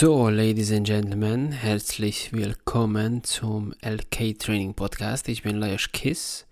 So, 0.00 0.28
Ladies 0.28 0.70
and 0.70 0.86
Gentlemen, 0.86 1.50
herzlich 1.50 2.32
willkommen 2.32 3.24
zum 3.24 3.74
LK 3.82 4.38
Training 4.38 4.74
Podcast. 4.74 5.28
Ich 5.28 5.42
bin 5.42 5.56
Lajos 5.56 5.90
Kiss 5.90 6.46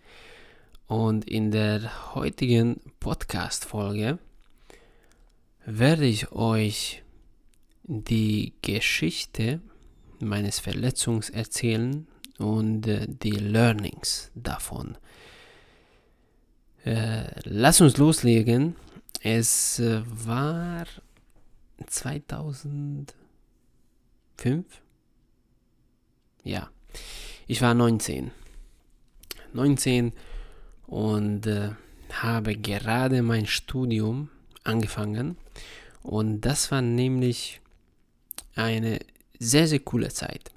und 0.89 1.25
in 1.29 1.53
der 1.53 2.17
heutigen 2.17 2.81
Podcast-Folge 2.99 4.19
werde 5.65 6.07
ich 6.07 6.33
euch 6.33 7.05
die 7.85 8.53
Geschichte 8.63 9.61
meines 10.19 10.59
Verletzungs 10.59 11.31
erzählen 11.31 12.09
und 12.39 12.89
äh, 12.89 13.07
die 13.07 13.31
Learnings 13.31 14.33
davon. 14.35 14.99
Äh, 16.85 17.27
lass 17.45 17.81
uns 17.81 17.97
loslegen. 17.97 18.75
Es 19.21 19.79
äh, 19.79 20.03
war 20.05 20.87
2000 21.87 23.15
fünf? 24.37 24.67
Ja. 26.43 26.71
Ich 27.47 27.63
war 27.63 27.75
19. 27.75 28.31
19 29.53 30.13
und 30.87 31.47
äh, 31.47 31.71
habe 32.13 32.57
gerade 32.57 33.23
mein 33.23 33.47
Studium 33.47 34.29
angefangen. 34.65 35.37
Und 36.03 36.43
das 36.43 36.71
war 36.71 36.83
nämlich 36.83 37.61
eine 38.55 39.01
sehr, 39.39 39.67
sehr 39.67 39.81
coole 39.81 40.09
Zeit. 40.09 40.53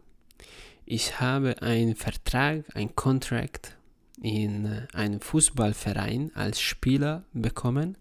Ich 0.85 1.19
habe 1.19 1.61
einen 1.61 1.95
Vertrag, 1.95 2.63
ein 2.75 2.95
Contract 2.95 3.77
in 4.21 4.65
äh, 4.65 4.87
einem 4.93 5.21
Fußballverein 5.21 6.31
als 6.35 6.59
Spieler 6.61 7.23
bekommen. 7.33 7.97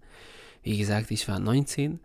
Wie 0.63 0.79
gesagt, 0.79 1.11
ich 1.11 1.29
war 1.29 1.39
19 1.39 2.01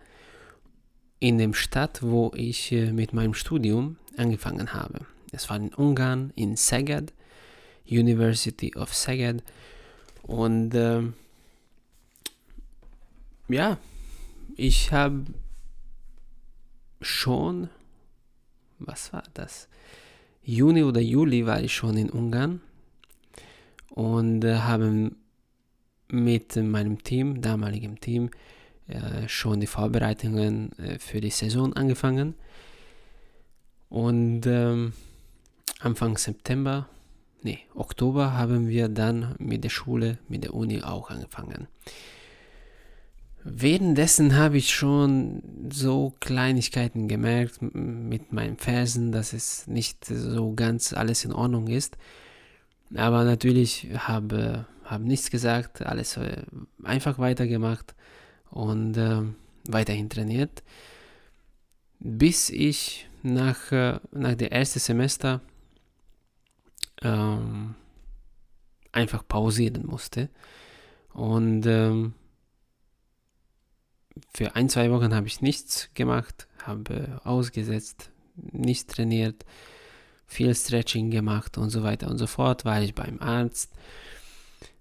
in 1.23 1.37
dem 1.37 1.53
Stadt, 1.53 2.03
wo 2.03 2.33
ich 2.35 2.73
äh, 2.73 2.91
mit 2.91 3.13
meinem 3.13 3.33
Studium 3.33 3.95
angefangen 4.17 4.73
habe. 4.73 5.05
Es 5.31 5.49
war 5.49 5.55
in 5.55 5.73
Ungarn, 5.73 6.33
in 6.35 6.57
Szeged, 6.57 7.13
University 7.89 8.75
of 8.75 8.93
Szeged. 8.93 9.41
Und 10.23 10.75
äh, 10.75 11.01
ja, 13.47 13.77
ich 14.57 14.91
habe 14.91 15.23
schon, 16.99 17.69
was 18.79 19.13
war 19.13 19.23
das? 19.33 19.69
Juni 20.43 20.83
oder 20.83 20.99
Juli 20.99 21.45
war 21.45 21.61
ich 21.61 21.73
schon 21.73 21.95
in 21.95 22.09
Ungarn 22.09 22.59
und 23.91 24.43
äh, 24.43 24.57
habe 24.57 25.11
mit 26.09 26.57
meinem 26.57 27.01
Team, 27.01 27.39
damaligem 27.39 28.01
Team, 28.01 28.29
schon 29.27 29.59
die 29.59 29.67
Vorbereitungen 29.67 30.77
äh, 30.77 30.99
für 30.99 31.21
die 31.21 31.29
Saison 31.29 31.73
angefangen. 31.73 32.35
Und 33.89 34.45
ähm, 34.45 34.93
Anfang 35.79 36.17
September, 36.17 36.87
nee, 37.41 37.59
Oktober 37.75 38.33
haben 38.33 38.67
wir 38.67 38.89
dann 38.89 39.35
mit 39.37 39.63
der 39.63 39.69
Schule, 39.69 40.17
mit 40.27 40.43
der 40.43 40.53
Uni 40.53 40.81
auch 40.81 41.09
angefangen. 41.09 41.67
Währenddessen 43.45 44.37
habe 44.37 44.57
ich 44.57 44.73
schon 44.73 45.43
so 45.69 46.15
Kleinigkeiten 46.21 47.09
gemerkt 47.09 47.61
mit 47.61 48.31
meinen 48.31 48.57
Fersen, 48.57 49.11
dass 49.11 49.33
es 49.33 49.67
nicht 49.67 50.05
so 50.05 50.53
ganz 50.53 50.93
alles 50.93 51.25
in 51.25 51.33
Ordnung 51.33 51.67
ist. 51.67 51.97
Aber 52.95 53.25
natürlich 53.25 53.89
habe, 53.97 54.65
habe 54.85 55.03
nichts 55.03 55.29
gesagt, 55.29 55.85
alles 55.85 56.15
äh, 56.17 56.43
einfach 56.83 57.19
weitergemacht 57.19 57.95
und 58.53 58.97
äh, 58.97 59.23
weiterhin 59.67 60.09
trainiert, 60.09 60.63
bis 61.99 62.49
ich 62.49 63.07
nach, 63.23 63.71
äh, 63.71 63.99
nach 64.11 64.35
dem 64.35 64.51
ersten 64.51 64.79
Semester 64.79 65.41
ähm, 67.01 67.75
einfach 68.91 69.27
pausieren 69.27 69.87
musste. 69.87 70.29
Und 71.13 71.65
ähm, 71.65 72.13
für 74.35 74.55
ein, 74.55 74.69
zwei 74.69 74.91
Wochen 74.91 75.15
habe 75.15 75.27
ich 75.27 75.41
nichts 75.41 75.89
gemacht, 75.95 76.47
habe 76.63 77.21
ausgesetzt, 77.23 78.11
nicht 78.35 78.89
trainiert, 78.89 79.45
viel 80.27 80.53
Stretching 80.53 81.09
gemacht 81.09 81.57
und 81.57 81.71
so 81.71 81.83
weiter 81.83 82.07
und 82.07 82.19
so 82.19 82.27
fort, 82.27 82.65
war 82.65 82.81
ich 82.81 82.93
beim 82.93 83.19
Arzt 83.19 83.71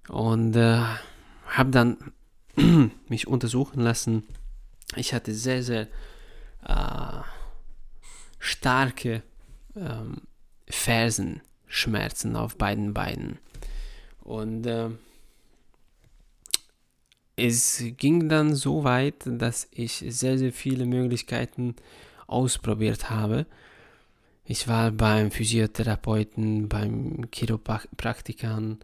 und 0.09 0.57
äh, 0.57 0.83
habe 1.47 1.71
dann 1.71 2.13
mich 3.09 3.27
untersuchen 3.27 3.81
lassen. 3.81 4.25
Ich 4.97 5.15
hatte 5.15 5.35
sehr, 5.35 5.63
sehr 5.63 5.89
äh, 6.67 7.23
starke 8.39 9.23
ähm, 9.77 10.23
Fersenschmerzen 10.69 12.37
auf 12.37 12.57
beiden 12.57 12.93
Beinen. 12.93 13.39
Und 14.21 14.67
äh, 14.67 14.91
es 17.37 17.83
ging 17.97 18.29
dann 18.29 18.55
so 18.55 18.85
weit, 18.85 19.15
dass 19.25 19.69
ich 19.71 20.05
sehr, 20.09 20.39
sehr 20.39 20.53
viele 20.53 20.87
Möglichkeiten 20.87 21.77
ausprobiert 22.27 23.11
habe. 23.11 23.47
Ich 24.45 24.69
war 24.69 24.91
beim 24.91 25.31
Physiotherapeuten, 25.31 26.69
beim 26.69 27.29
Chiropraktikern, 27.33 28.79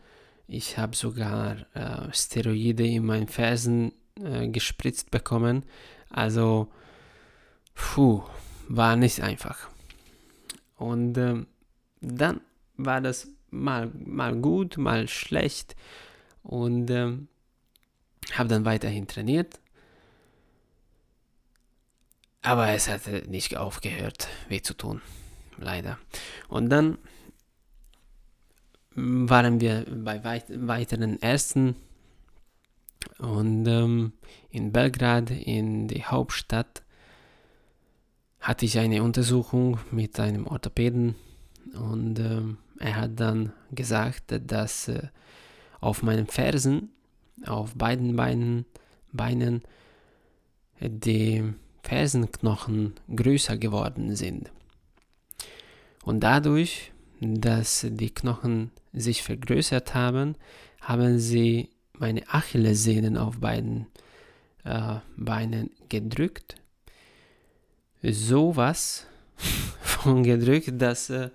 ich 0.48 0.78
habe 0.78 0.96
sogar 0.96 1.58
äh, 1.74 2.12
Steroide 2.12 2.86
in 2.86 3.04
meinen 3.04 3.28
Fersen 3.28 3.92
äh, 4.18 4.48
gespritzt 4.48 5.10
bekommen. 5.10 5.64
Also, 6.08 6.72
puh, 7.74 8.22
war 8.66 8.96
nicht 8.96 9.20
einfach. 9.20 9.68
Und 10.76 11.18
ähm, 11.18 11.46
dann 12.00 12.40
war 12.78 13.02
das 13.02 13.28
mal, 13.50 13.92
mal 13.92 14.34
gut, 14.36 14.78
mal 14.78 15.06
schlecht. 15.06 15.76
Und 16.42 16.90
ähm, 16.90 17.28
habe 18.32 18.48
dann 18.48 18.64
weiterhin 18.64 19.06
trainiert. 19.06 19.60
Aber 22.40 22.68
es 22.70 22.88
hatte 22.88 23.24
nicht 23.28 23.58
aufgehört, 23.58 24.28
weh 24.48 24.62
zu 24.62 24.72
tun. 24.72 25.02
Leider. 25.58 25.98
Und 26.48 26.70
dann 26.70 26.96
waren 28.98 29.60
wir 29.60 29.84
bei 29.88 30.24
weit 30.24 30.46
weiteren 30.66 31.20
Ersten 31.22 31.76
und 33.18 33.66
ähm, 33.66 34.12
in 34.50 34.72
Belgrad, 34.72 35.30
in 35.30 35.88
die 35.88 36.04
Hauptstadt, 36.04 36.82
hatte 38.40 38.64
ich 38.64 38.78
eine 38.78 39.02
Untersuchung 39.02 39.78
mit 39.90 40.18
einem 40.18 40.46
Orthopäden 40.46 41.14
und 41.74 42.18
ähm, 42.18 42.58
er 42.78 42.96
hat 42.96 43.20
dann 43.20 43.52
gesagt, 43.70 44.40
dass 44.46 44.88
äh, 44.88 45.08
auf 45.80 46.02
meinen 46.02 46.26
Fersen, 46.26 46.90
auf 47.46 47.74
beiden 47.74 48.16
Beinen, 48.16 48.66
Beinen 49.12 49.62
die 50.80 51.54
Fersenknochen 51.82 52.94
größer 53.14 53.56
geworden 53.56 54.14
sind. 54.16 54.50
Und 56.04 56.20
dadurch 56.20 56.92
dass 57.20 57.86
die 57.88 58.10
Knochen 58.10 58.70
sich 59.00 59.22
vergrößert 59.22 59.94
haben, 59.94 60.36
haben 60.80 61.18
sie 61.18 61.70
meine 61.92 62.28
Achillessehnen 62.28 63.16
auf 63.16 63.38
beiden 63.38 63.86
äh, 64.64 64.96
Beinen 65.16 65.70
gedrückt. 65.88 66.56
Sowas 68.02 69.06
von 69.80 70.22
gedrückt, 70.22 70.72
dass, 70.74 71.10
äh, 71.10 71.30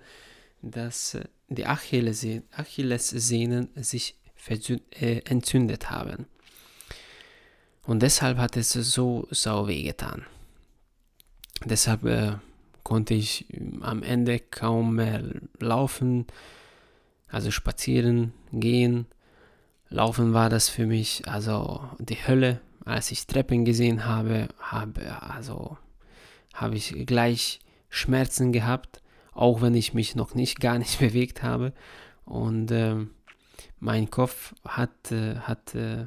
dass 0.62 1.18
die 1.48 1.66
Achillessehnen, 1.66 2.44
Achillessehnen 2.52 3.68
sich 3.76 4.16
äh, 4.90 5.20
entzündet 5.24 5.90
haben. 5.90 6.26
Und 7.86 8.02
deshalb 8.02 8.38
hat 8.38 8.56
es 8.56 8.72
so 8.72 9.28
sau 9.30 9.68
weh 9.68 9.82
getan. 9.82 10.24
Deshalb 11.64 12.04
äh, 12.04 12.36
konnte 12.82 13.14
ich 13.14 13.46
am 13.80 14.02
Ende 14.02 14.38
kaum 14.38 14.96
mehr 14.96 15.22
laufen, 15.58 16.26
also 17.34 17.50
spazieren, 17.50 18.32
gehen. 18.52 19.06
Laufen 19.88 20.32
war 20.32 20.48
das 20.48 20.68
für 20.68 20.86
mich 20.86 21.28
also 21.28 21.88
die 21.98 22.16
Hölle. 22.26 22.60
Als 22.84 23.10
ich 23.10 23.26
Treppen 23.26 23.64
gesehen 23.64 24.04
habe, 24.04 24.48
habe 24.58 25.20
also 25.22 25.78
habe 26.52 26.76
ich 26.76 27.06
gleich 27.06 27.60
Schmerzen 27.88 28.52
gehabt, 28.52 29.02
auch 29.32 29.62
wenn 29.62 29.74
ich 29.74 29.94
mich 29.94 30.14
noch 30.14 30.34
nicht 30.34 30.60
gar 30.60 30.78
nicht 30.78 30.98
bewegt 31.00 31.42
habe. 31.42 31.72
Und 32.24 32.70
äh, 32.70 32.96
mein 33.80 34.10
Kopf 34.10 34.54
hat, 34.64 35.12
äh, 35.12 35.36
hat 35.36 35.74
äh, 35.74 36.06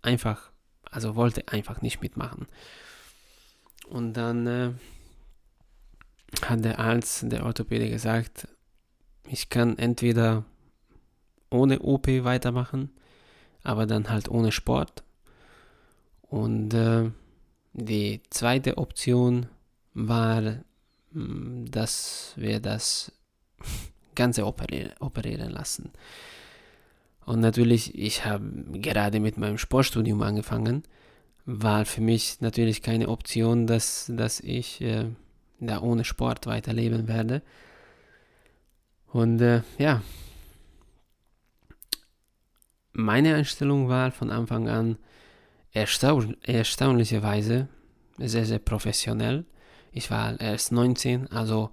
einfach, 0.00 0.50
also 0.90 1.16
wollte 1.16 1.48
einfach 1.48 1.82
nicht 1.82 2.00
mitmachen. 2.00 2.46
Und 3.88 4.14
dann 4.14 4.46
äh, 4.46 4.72
hat 6.46 6.64
der 6.64 6.78
Arzt, 6.78 7.30
der 7.30 7.44
Orthopäde 7.44 7.90
gesagt, 7.90 8.48
ich 9.28 9.48
kann 9.48 9.78
entweder 9.78 10.44
ohne 11.52 11.80
OP 11.80 12.06
weitermachen, 12.08 12.90
aber 13.62 13.86
dann 13.86 14.10
halt 14.10 14.28
ohne 14.28 14.52
Sport. 14.52 15.02
Und 16.22 16.74
äh, 16.74 17.10
die 17.72 18.20
zweite 18.30 18.78
Option 18.78 19.46
war 19.94 20.40
mm, 21.12 21.66
dass 21.70 22.32
wir 22.36 22.60
das 22.60 23.12
Ganze 24.14 24.46
operieren, 24.46 24.92
operieren 25.00 25.50
lassen. 25.50 25.90
Und 27.24 27.40
natürlich, 27.40 27.96
ich 27.98 28.24
habe 28.24 28.44
gerade 28.72 29.20
mit 29.20 29.38
meinem 29.38 29.56
Sportstudium 29.56 30.22
angefangen, 30.22 30.82
war 31.44 31.84
für 31.84 32.00
mich 32.00 32.40
natürlich 32.40 32.82
keine 32.82 33.08
Option, 33.08 33.66
dass, 33.66 34.10
dass 34.14 34.40
ich 34.40 34.80
äh, 34.80 35.06
da 35.60 35.80
ohne 35.80 36.04
Sport 36.04 36.46
weiterleben 36.46 37.08
werde. 37.08 37.42
Und 39.12 39.40
äh, 39.40 39.62
ja, 39.78 40.02
meine 42.92 43.34
Einstellung 43.34 43.88
war 43.88 44.10
von 44.10 44.30
Anfang 44.30 44.68
an 44.68 44.98
erstaun 45.72 46.36
erstaunlicherweise 46.42 47.68
sehr, 48.18 48.44
sehr 48.44 48.58
professionell. 48.58 49.44
Ich 49.92 50.10
war 50.10 50.38
erst 50.40 50.72
19, 50.72 51.30
also 51.30 51.70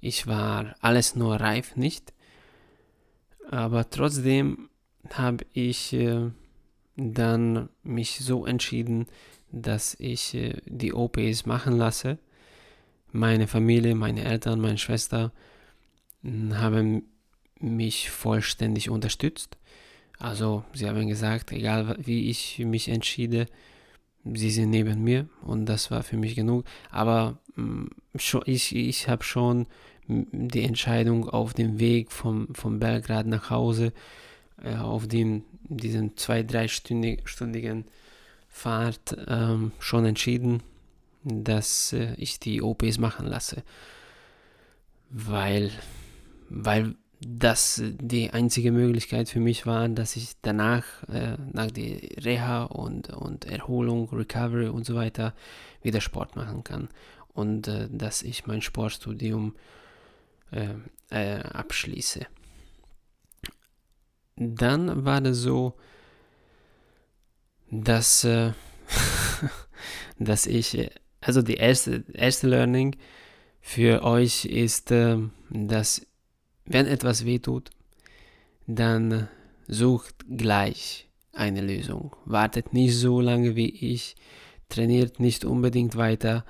ich 0.00 0.26
war 0.26 0.74
alles 0.80 1.14
nur 1.14 1.36
reif 1.36 1.76
nicht. 1.76 2.12
Aber 3.50 3.88
trotzdem 3.88 4.70
habe 5.10 5.44
ich 5.52 5.92
äh, 5.92 6.30
dann 6.96 7.68
mich 7.82 8.18
so 8.20 8.46
entschieden, 8.46 9.06
dass 9.50 9.94
ich 9.98 10.34
äh, 10.34 10.60
die 10.66 10.94
OPs 10.94 11.46
machen 11.46 11.76
lasse. 11.76 12.18
Meine 13.12 13.46
Familie, 13.46 13.94
meine 13.94 14.24
Eltern, 14.24 14.60
meine 14.60 14.78
Schwester 14.78 15.32
hm, 16.22 16.58
haben 16.58 17.04
mich 17.60 18.10
vollständig 18.10 18.90
unterstützt. 18.90 19.56
Also 20.22 20.62
sie 20.72 20.88
haben 20.88 21.08
gesagt, 21.08 21.50
egal 21.50 21.96
wie 21.98 22.30
ich 22.30 22.60
mich 22.60 22.88
entschiede, 22.88 23.48
sie 24.22 24.52
sind 24.52 24.70
neben 24.70 25.02
mir 25.02 25.28
und 25.40 25.66
das 25.66 25.90
war 25.90 26.04
für 26.04 26.16
mich 26.16 26.36
genug. 26.36 26.64
Aber 26.92 27.38
hm, 27.56 27.90
ich, 28.44 28.76
ich 28.76 29.08
habe 29.08 29.24
schon 29.24 29.66
die 30.06 30.62
Entscheidung 30.62 31.28
auf 31.28 31.54
dem 31.54 31.80
Weg 31.80 32.12
vom, 32.12 32.54
vom 32.54 32.78
Belgrad 32.78 33.26
nach 33.26 33.50
Hause, 33.50 33.92
äh, 34.62 34.76
auf 34.76 35.08
dem, 35.08 35.42
diesen 35.64 36.16
zwei, 36.16 36.44
dreistündigen 36.44 37.84
Fahrt 38.48 39.16
ähm, 39.26 39.72
schon 39.80 40.04
entschieden, 40.04 40.62
dass 41.24 41.94
äh, 41.94 42.14
ich 42.14 42.38
die 42.38 42.62
OPs 42.62 42.98
machen 42.98 43.26
lasse. 43.26 43.64
Weil, 45.10 45.72
weil 46.48 46.94
das 47.26 47.82
die 47.84 48.30
einzige 48.30 48.72
Möglichkeit 48.72 49.28
für 49.28 49.40
mich 49.40 49.66
war, 49.66 49.88
dass 49.88 50.16
ich 50.16 50.32
danach, 50.42 50.84
äh, 51.08 51.36
nach 51.52 51.70
der 51.70 52.00
Reha 52.24 52.64
und, 52.64 53.10
und 53.10 53.44
Erholung, 53.44 54.08
Recovery 54.10 54.68
und 54.68 54.84
so 54.84 54.94
weiter, 54.94 55.34
wieder 55.82 56.00
Sport 56.00 56.36
machen 56.36 56.64
kann. 56.64 56.88
Und 57.32 57.68
äh, 57.68 57.88
dass 57.90 58.22
ich 58.22 58.46
mein 58.46 58.62
Sportstudium 58.62 59.54
äh, 60.50 60.74
äh, 61.10 61.40
abschließe. 61.42 62.26
Dann 64.36 65.04
war 65.04 65.20
das 65.20 65.38
so, 65.38 65.74
dass, 67.70 68.24
äh, 68.24 68.52
dass 70.18 70.46
ich, 70.46 70.90
also 71.20 71.42
die 71.42 71.54
erste, 71.54 72.04
erste 72.12 72.48
Learning 72.48 72.96
für 73.60 74.02
euch 74.02 74.44
ist, 74.44 74.90
äh, 74.90 75.18
dass 75.50 76.06
wenn 76.64 76.86
etwas 76.86 77.24
wehtut, 77.24 77.70
dann 78.66 79.28
sucht 79.68 80.14
gleich 80.28 81.08
eine 81.32 81.60
Lösung. 81.60 82.14
Wartet 82.24 82.72
nicht 82.72 82.96
so 82.96 83.20
lange 83.20 83.56
wie 83.56 83.70
ich, 83.70 84.16
trainiert 84.68 85.20
nicht 85.20 85.44
unbedingt 85.44 85.96
weiter. 85.96 86.44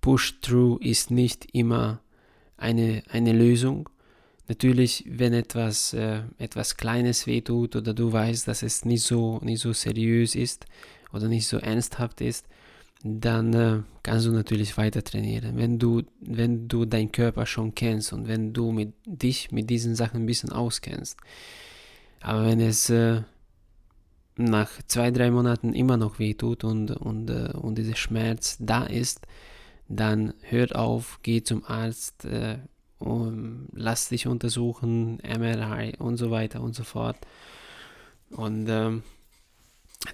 Push-Through 0.00 0.78
ist 0.80 1.10
nicht 1.10 1.46
immer 1.54 2.00
eine, 2.56 3.02
eine 3.08 3.32
Lösung. 3.32 3.88
Natürlich, 4.48 5.04
wenn 5.08 5.32
etwas, 5.32 5.92
äh, 5.94 6.22
etwas 6.38 6.76
Kleines 6.76 7.26
wehtut 7.26 7.76
oder 7.76 7.94
du 7.94 8.12
weißt, 8.12 8.48
dass 8.48 8.62
es 8.62 8.84
nicht 8.84 9.02
so, 9.02 9.38
nicht 9.42 9.60
so 9.60 9.72
seriös 9.72 10.34
ist 10.34 10.66
oder 11.12 11.28
nicht 11.28 11.46
so 11.46 11.58
ernsthaft 11.58 12.20
ist, 12.20 12.46
dann 13.02 13.52
äh, 13.52 13.82
kannst 14.02 14.26
du 14.26 14.32
natürlich 14.32 14.76
weiter 14.76 15.02
trainieren. 15.02 15.56
Wenn 15.56 15.78
du, 15.78 16.02
wenn 16.20 16.68
du 16.68 16.84
deinen 16.84 17.10
Körper 17.10 17.46
schon 17.46 17.74
kennst 17.74 18.12
und 18.12 18.28
wenn 18.28 18.52
du 18.52 18.70
mit 18.70 18.94
dich 19.04 19.50
mit 19.50 19.70
diesen 19.70 19.96
Sachen 19.96 20.22
ein 20.22 20.26
bisschen 20.26 20.52
auskennst. 20.52 21.18
Aber 22.20 22.46
wenn 22.46 22.60
es 22.60 22.88
äh, 22.90 23.22
nach 24.36 24.70
zwei, 24.86 25.10
drei 25.10 25.30
Monaten 25.30 25.74
immer 25.74 25.96
noch 25.96 26.18
wehtut 26.18 26.62
und, 26.64 26.92
und, 26.92 27.30
äh, 27.30 27.52
und 27.54 27.76
dieser 27.76 27.96
Schmerz 27.96 28.56
da 28.60 28.84
ist, 28.84 29.20
dann 29.88 30.32
hört 30.42 30.74
auf, 30.74 31.18
geh 31.22 31.42
zum 31.42 31.64
Arzt, 31.64 32.24
äh, 32.24 32.58
um, 32.98 33.68
lass 33.72 34.10
dich 34.10 34.28
untersuchen, 34.28 35.16
MRI 35.16 35.94
und 35.98 36.18
so 36.18 36.30
weiter 36.30 36.60
und 36.60 36.74
so 36.76 36.84
fort. 36.84 37.16
Und 38.30 38.68
ähm, 38.68 39.02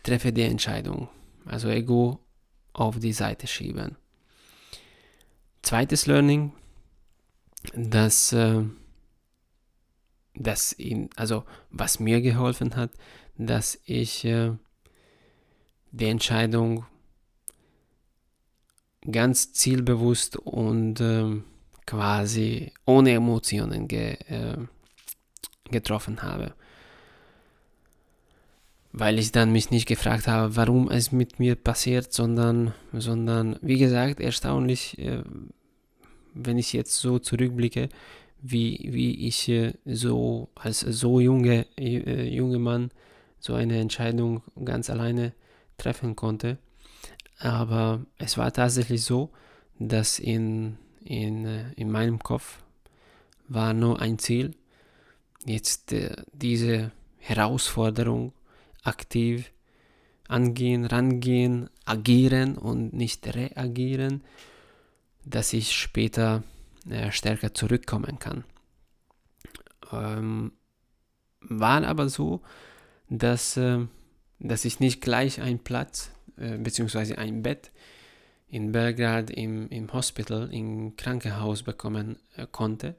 treffe 0.03 0.33
die 0.33 0.43
Entscheidung. 0.43 1.09
Also 1.45 1.69
Ego 1.69 2.21
auf 2.79 2.99
die 2.99 3.13
Seite 3.13 3.47
schieben. 3.47 3.97
Zweites 5.63 6.07
Learning, 6.07 6.53
dass, 7.75 8.33
äh, 8.33 8.63
dass 10.35 10.79
ihn, 10.79 11.11
also 11.17 11.45
was 11.71 11.99
mir 12.01 12.21
geholfen 12.21 12.77
hat, 12.77 12.91
dass 13.37 13.79
ich 13.85 14.25
äh, 14.25 14.53
die 15.91 16.07
Entscheidung 16.07 16.87
ganz 19.11 19.53
zielbewusst 19.53 20.37
und 20.37 21.01
äh, 21.01 21.43
quasi 21.87 22.73
ohne 22.85 23.13
Emotionen 23.13 23.89
ge, 23.89 24.15
äh, 24.29 24.59
getroffen 25.71 26.23
habe. 26.23 26.55
Weil 29.01 29.21
ich 29.21 29.31
dann 29.31 29.53
mich 29.53 29.71
nicht 29.71 29.87
gefragt 29.87 30.27
habe, 30.27 30.57
warum 30.57 30.91
es 30.91 31.13
mit 31.13 31.39
mir 31.39 31.55
passiert, 31.55 32.13
sondern, 32.13 32.75
sondern 32.93 33.57
wie 33.63 33.79
gesagt, 33.79 34.19
erstaunlich, 34.19 34.99
äh, 34.99 35.23
wenn 36.35 36.59
ich 36.59 36.73
jetzt 36.73 36.97
so 36.97 37.21
zurückblicke, 37.21 37.91
wie, 38.43 38.89
wie 38.91 39.29
ich 39.29 39.49
äh, 39.49 39.75
so 39.85 40.49
als 40.57 40.81
so 40.81 41.21
junge, 41.21 41.67
äh, 41.79 42.29
junge 42.29 42.59
Mann 42.59 42.91
so 43.39 43.55
eine 43.55 43.79
Entscheidung 43.79 44.43
ganz 44.65 44.91
alleine 44.91 45.33
treffen 45.77 46.17
konnte. 46.17 46.59
Aber 47.39 48.05
es 48.19 48.37
war 48.37 48.53
tatsächlich 48.53 49.05
so, 49.05 49.31
dass 49.79 50.19
in, 50.19 50.77
in, 51.05 51.45
äh, 51.45 51.73
in 51.77 51.89
meinem 51.91 52.19
Kopf 52.19 52.65
war 53.47 53.75
nur 53.75 54.01
ein 54.01 54.19
Ziel, 54.19 54.57
jetzt 55.47 55.93
äh, 55.93 56.17
diese 56.33 56.91
Herausforderung 57.19 58.33
aktiv 58.89 59.53
angehen, 60.29 60.85
rangehen, 60.85 61.71
agieren 61.85 62.59
und 62.59 62.93
nicht 62.93 63.35
reagieren, 63.35 64.23
dass 65.25 65.53
ich 65.53 65.73
später 65.73 66.43
äh, 66.89 67.11
stärker 67.11 67.55
zurückkommen 67.55 68.19
kann. 68.19 68.45
Ähm, 69.91 70.53
war 71.41 71.85
aber 71.85 72.09
so, 72.09 72.43
dass, 73.09 73.57
äh, 73.57 73.87
dass 74.39 74.65
ich 74.65 74.81
nicht 74.81 75.01
gleich 75.01 75.41
einen 75.41 75.61
Platz 75.61 76.11
äh, 76.37 76.59
bzw. 76.59 77.17
ein 77.17 77.43
Bett 77.43 77.71
in 78.49 78.73
Belgrad 78.73 79.31
im, 79.31 79.69
im 79.69 79.93
Hospital, 79.93 80.53
im 80.53 80.97
Krankenhaus 80.97 81.63
bekommen 81.63 82.19
äh, 82.37 82.47
konnte. 82.51 82.97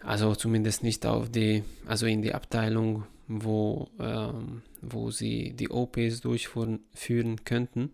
Also 0.00 0.34
zumindest 0.34 0.82
nicht 0.82 1.06
auf 1.06 1.30
die, 1.30 1.64
also 1.86 2.06
in 2.06 2.20
die 2.20 2.34
Abteilung, 2.34 3.04
wo, 3.26 3.88
ähm, 3.98 4.62
wo 4.82 5.10
sie 5.10 5.52
die 5.52 5.70
OPs 5.70 6.20
durchführen 6.20 7.44
könnten 7.44 7.90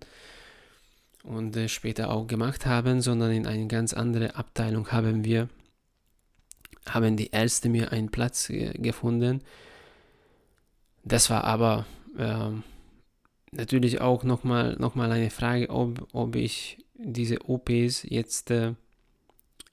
und 1.23 1.57
äh, 1.57 1.69
später 1.69 2.11
auch 2.11 2.27
gemacht 2.27 2.67
haben, 2.67 3.01
sondern 3.01 3.33
in 3.33 3.47
eine 3.47 3.67
ganz 3.67 3.93
andere 3.93 4.37
Abteilung 4.37 4.91
haben 4.93 5.25
wir, 5.25 5.49
haben 6.89 7.17
die 7.17 7.31
Ärzte 7.31 7.69
mir 7.69 7.93
einen 7.93 8.11
Platz 8.11 8.51
äh, 8.51 8.73
gefunden. 8.73 9.43
Das 11.05 11.31
war 11.31 11.45
aber 11.45 11.87
ähm, 12.19 12.63
natürlich 13.53 14.01
auch 14.01 14.25
nochmal 14.25 14.77
noch 14.79 14.95
mal 14.95 15.11
eine 15.11 15.31
Frage, 15.31 15.71
ob, 15.71 16.09
ob 16.13 16.37
ich 16.37 16.79
diese 16.95 17.49
OPs 17.49 18.05
jetzt 18.05 18.51
äh, 18.51 18.75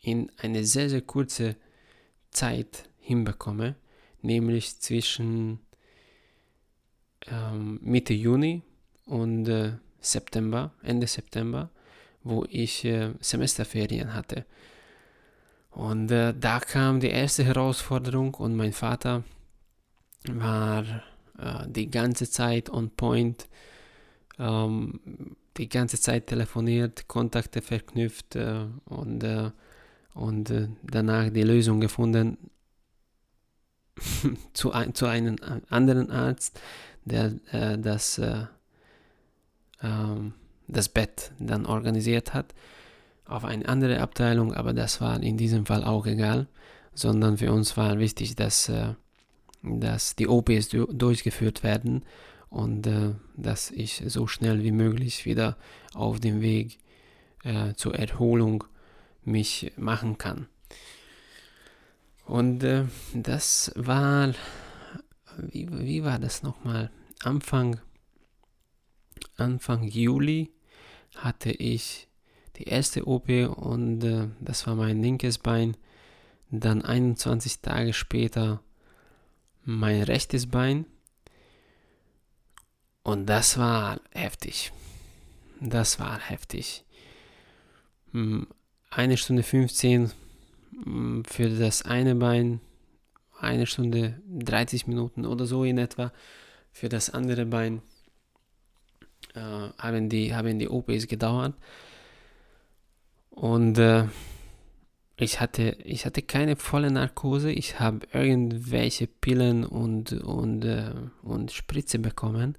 in 0.02 0.32
eine 0.38 0.64
sehr, 0.64 0.90
sehr 0.90 1.02
kurze 1.02 1.56
Zeit 2.30 2.90
hinbekomme, 3.00 3.76
nämlich 4.22 4.80
zwischen 4.80 5.60
ähm, 7.28 7.80
Mitte 7.82 8.14
Juni 8.14 8.64
und 9.06 9.48
äh, 9.48 9.74
September, 10.00 10.72
Ende 10.84 11.08
September, 11.08 11.70
wo 12.24 12.46
ich 12.50 12.86
äh, 12.86 13.14
Semesterferien 13.20 14.14
hatte. 14.14 14.46
Und 15.72 16.12
äh, 16.12 16.34
da 16.38 16.60
kam 16.60 17.00
die 17.00 17.10
erste 17.10 17.44
Herausforderung 17.44 18.34
und 18.36 18.56
mein 18.56 18.74
Vater 18.74 19.24
war 20.28 20.84
äh, 21.38 21.68
die 21.68 21.90
ganze 21.90 22.30
Zeit 22.30 22.70
on 22.70 22.90
point, 22.90 23.48
ähm, 24.40 25.36
die 25.58 25.70
ganze 25.70 26.00
Zeit 26.00 26.28
telefoniert, 26.28 27.08
Kontakte 27.08 27.62
verknüpft 27.62 28.36
äh, 28.36 28.66
und 28.86 29.24
äh, 29.24 29.52
und 30.18 30.52
danach 30.82 31.30
die 31.30 31.44
Lösung 31.44 31.80
gefunden 31.80 32.38
zu, 34.54 34.72
ein, 34.72 34.94
zu 34.94 35.06
einem 35.06 35.38
anderen 35.70 36.12
Arzt, 36.12 36.60
der 37.06 37.34
äh, 37.52 37.78
das, 37.78 38.18
äh, 38.18 38.46
ähm, 39.82 40.34
das 40.68 40.90
Bett 40.90 41.32
dann 41.40 41.66
organisiert 41.66 42.34
hat 42.34 42.54
auf 43.28 43.44
eine 43.44 43.68
andere 43.68 44.00
Abteilung, 44.00 44.54
aber 44.54 44.74
das 44.74 45.02
war 45.02 45.22
in 45.22 45.38
diesem 45.38 45.66
Fall 45.66 45.84
auch 45.84 46.06
egal, 46.06 46.48
sondern 46.94 47.38
für 47.38 47.52
uns 47.52 47.78
war 47.78 48.00
wichtig, 48.00 48.36
dass, 48.36 48.70
äh, 48.70 48.94
dass 49.62 50.16
die 50.16 50.28
OPs 50.28 50.70
durchgeführt 50.70 51.64
werden 51.64 52.04
und 52.50 52.88
äh, 52.88 53.14
dass 53.36 53.72
ich 53.72 54.04
so 54.08 54.28
schnell 54.28 54.64
wie 54.64 54.72
möglich 54.72 55.26
wieder 55.26 55.58
auf 55.94 56.20
dem 56.20 56.42
Weg 56.42 56.80
äh, 57.44 57.74
zur 57.74 57.96
Erholung 57.96 58.64
mich 59.24 59.74
machen 59.76 60.18
kann. 60.18 60.48
Und 62.28 62.62
äh, 62.64 62.84
das 63.14 63.72
war, 63.76 64.34
wie, 65.38 65.68
wie 65.72 66.04
war 66.04 66.20
das 66.20 66.44
nochmal? 66.44 66.92
Anfang, 67.24 67.80
Anfang 69.38 69.84
Juli 69.84 70.52
hatte 71.16 71.52
ich 71.52 72.10
die 72.58 72.66
erste 72.66 73.08
OP 73.08 73.30
und 73.30 74.04
äh, 74.04 74.28
das 74.42 74.68
war 74.68 74.76
mein 74.76 75.02
linkes 75.02 75.38
Bein. 75.38 75.78
Dann 76.52 76.84
21 76.84 77.62
Tage 77.62 77.94
später 77.94 78.62
mein 79.64 80.04
rechtes 80.04 80.48
Bein. 80.48 80.86
Und 83.04 83.26
das 83.28 83.58
war 83.58 84.02
heftig. 84.12 84.74
Das 85.62 85.98
war 86.00 86.20
heftig. 86.20 86.84
Hm, 88.12 88.48
eine 88.90 89.16
Stunde 89.16 89.44
15 89.44 90.08
hm, 90.08 90.12
für 91.28 91.50
das 91.50 91.84
eine 91.84 92.16
Bein, 92.16 92.60
eine 93.40 93.66
Stunde 93.66 94.22
30 94.30 94.88
Minuten 94.88 95.26
oder 95.26 95.46
so 95.46 95.64
in 95.64 95.78
etwa. 95.78 96.12
Für 96.72 96.90
das 96.90 97.10
andere 97.10 97.46
Bein 97.46 97.82
äh, 99.34 99.40
haben, 99.78 100.10
die, 100.10 100.36
haben 100.36 100.60
die 100.60 100.70
OPs 100.70 101.08
gedauert. 101.08 101.56
Und 103.32 103.78
äh, 103.78 104.06
ich, 105.16 105.40
hatte, 105.40 105.78
ich 105.84 106.06
hatte 106.06 106.22
keine 106.22 106.56
volle 106.56 106.92
Narkose. 106.92 107.52
Ich 107.52 107.80
habe 107.80 108.08
irgendwelche 108.14 109.08
Pillen 109.08 109.64
und, 109.64 110.14
und, 110.14 110.66
äh, 110.66 110.94
und 111.24 111.52
Spritze 111.52 112.00
bekommen. 112.00 112.58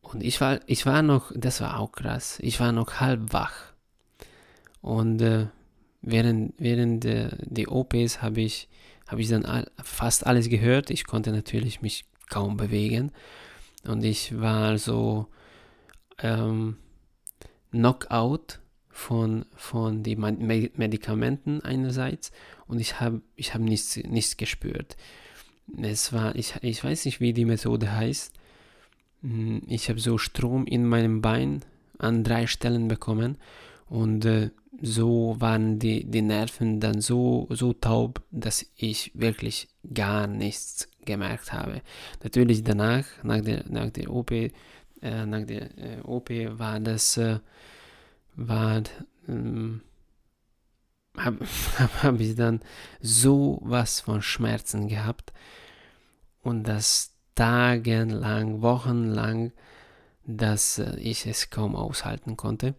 Und 0.00 0.22
ich 0.22 0.40
war, 0.40 0.60
ich 0.66 0.86
war 0.86 1.02
noch, 1.02 1.32
das 1.34 1.60
war 1.60 1.78
auch 1.78 1.92
krass, 1.92 2.38
ich 2.40 2.60
war 2.60 2.72
noch 2.72 3.00
halb 3.00 3.32
wach. 3.32 3.72
Und 4.80 5.20
äh, 5.20 5.48
während, 6.02 6.54
während 6.58 7.04
äh, 7.04 7.30
der 7.40 7.72
OPs 7.72 8.22
habe 8.22 8.40
ich, 8.40 8.68
hab 9.06 9.18
ich 9.18 9.28
dann 9.28 9.44
all, 9.44 9.70
fast 9.82 10.26
alles 10.26 10.48
gehört. 10.48 10.90
Ich 10.90 11.04
konnte 11.04 11.32
natürlich 11.32 11.82
mich 11.82 12.04
kaum 12.28 12.56
bewegen. 12.56 13.12
Und 13.84 14.04
ich 14.04 14.38
war 14.38 14.78
so 14.78 15.26
ähm, 16.18 16.76
Knockout 17.70 18.60
von, 18.90 19.44
von 19.54 20.02
den 20.02 20.20
Medikamenten 20.20 21.60
einerseits 21.62 22.32
und 22.66 22.80
ich 22.80 22.98
habe 23.00 23.22
ich 23.36 23.54
hab 23.54 23.62
nichts, 23.62 23.96
nichts 23.96 24.36
gespürt. 24.36 24.96
Es 25.80 26.12
war, 26.12 26.34
ich, 26.34 26.54
ich 26.62 26.82
weiß 26.82 27.04
nicht, 27.04 27.20
wie 27.20 27.32
die 27.32 27.44
Methode 27.44 27.92
heißt. 27.92 28.34
Hm, 29.22 29.62
ich 29.68 29.88
habe 29.88 30.00
so 30.00 30.18
Strom 30.18 30.66
in 30.66 30.84
meinem 30.84 31.20
Bein 31.20 31.64
an 31.98 32.24
drei 32.24 32.46
Stellen 32.46 32.88
bekommen 32.88 33.36
und 33.88 34.24
äh, 34.24 34.50
so 34.80 35.36
waren 35.38 35.78
die, 35.78 36.04
die 36.04 36.22
Nerven 36.22 36.80
dann 36.80 37.00
so, 37.00 37.46
so 37.50 37.72
taub, 37.72 38.22
dass 38.30 38.66
ich 38.76 39.12
wirklich 39.14 39.68
gar 39.92 40.26
nichts 40.26 40.88
gemerkt 41.04 41.52
habe. 41.52 41.82
Natürlich 42.22 42.62
danach, 42.62 43.04
nach 43.22 43.40
der, 43.40 43.64
nach 43.68 43.90
der 43.90 44.10
OP, 44.10 44.30
äh, 44.30 44.52
nach 45.02 45.44
der 45.46 45.76
äh, 45.78 46.00
OP 46.02 46.30
war 46.30 46.80
das, 46.80 47.16
äh, 47.16 47.40
war, 48.36 48.82
ähm, 49.26 49.82
habe 51.16 51.44
hab 52.02 52.20
ich 52.20 52.36
dann 52.36 52.60
so 53.00 53.60
was 53.62 54.00
von 54.00 54.22
Schmerzen 54.22 54.86
gehabt 54.88 55.32
und 56.42 56.64
das 56.64 57.14
tagelang, 57.34 58.62
wochenlang, 58.62 59.52
dass 60.24 60.78
äh, 60.78 60.96
ich 60.98 61.26
es 61.26 61.50
kaum 61.50 61.74
aushalten 61.74 62.36
konnte. 62.36 62.74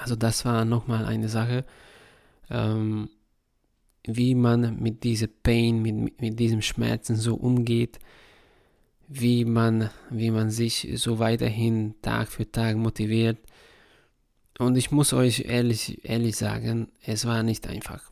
Also 0.00 0.16
das 0.16 0.44
war 0.46 0.64
nochmal 0.64 1.04
eine 1.04 1.28
Sache, 1.28 1.64
ähm, 2.48 3.10
wie 4.06 4.34
man 4.34 4.80
mit 4.80 5.04
dieser 5.04 5.26
Pain, 5.26 5.82
mit, 5.82 6.20
mit 6.20 6.38
diesem 6.38 6.62
Schmerzen 6.62 7.16
so 7.16 7.34
umgeht, 7.34 7.98
wie 9.08 9.44
man, 9.44 9.90
wie 10.08 10.30
man 10.30 10.50
sich 10.50 10.88
so 10.94 11.18
weiterhin 11.18 11.94
Tag 12.00 12.28
für 12.28 12.50
Tag 12.50 12.76
motiviert. 12.76 13.38
Und 14.58 14.76
ich 14.76 14.90
muss 14.90 15.12
euch 15.12 15.40
ehrlich, 15.46 16.02
ehrlich 16.04 16.36
sagen, 16.36 16.88
es 17.04 17.26
war 17.26 17.42
nicht 17.42 17.66
einfach. 17.66 18.10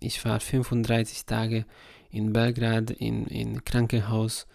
Ich 0.00 0.22
war 0.24 0.40
35 0.40 1.24
Tage 1.24 1.64
in 2.10 2.32
Belgrad 2.32 2.90
in, 2.90 3.26
in 3.26 3.64
Krankenhaus 3.64 4.46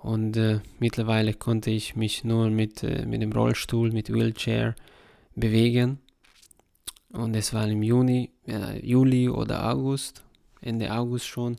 und 0.00 0.36
äh, 0.36 0.60
mittlerweile 0.80 1.34
konnte 1.34 1.70
ich 1.70 1.94
mich 1.94 2.24
nur 2.24 2.50
mit, 2.50 2.82
äh, 2.82 3.06
mit 3.06 3.22
dem 3.22 3.32
Rollstuhl, 3.32 3.92
mit 3.92 4.12
Wheelchair 4.12 4.74
bewegen. 5.34 5.98
Und 7.10 7.34
es 7.34 7.52
war 7.52 7.68
im 7.68 7.82
Juni, 7.82 8.30
äh, 8.46 8.84
Juli 8.84 9.28
oder 9.28 9.70
August, 9.70 10.22
Ende 10.60 10.92
August 10.92 11.26
schon. 11.26 11.58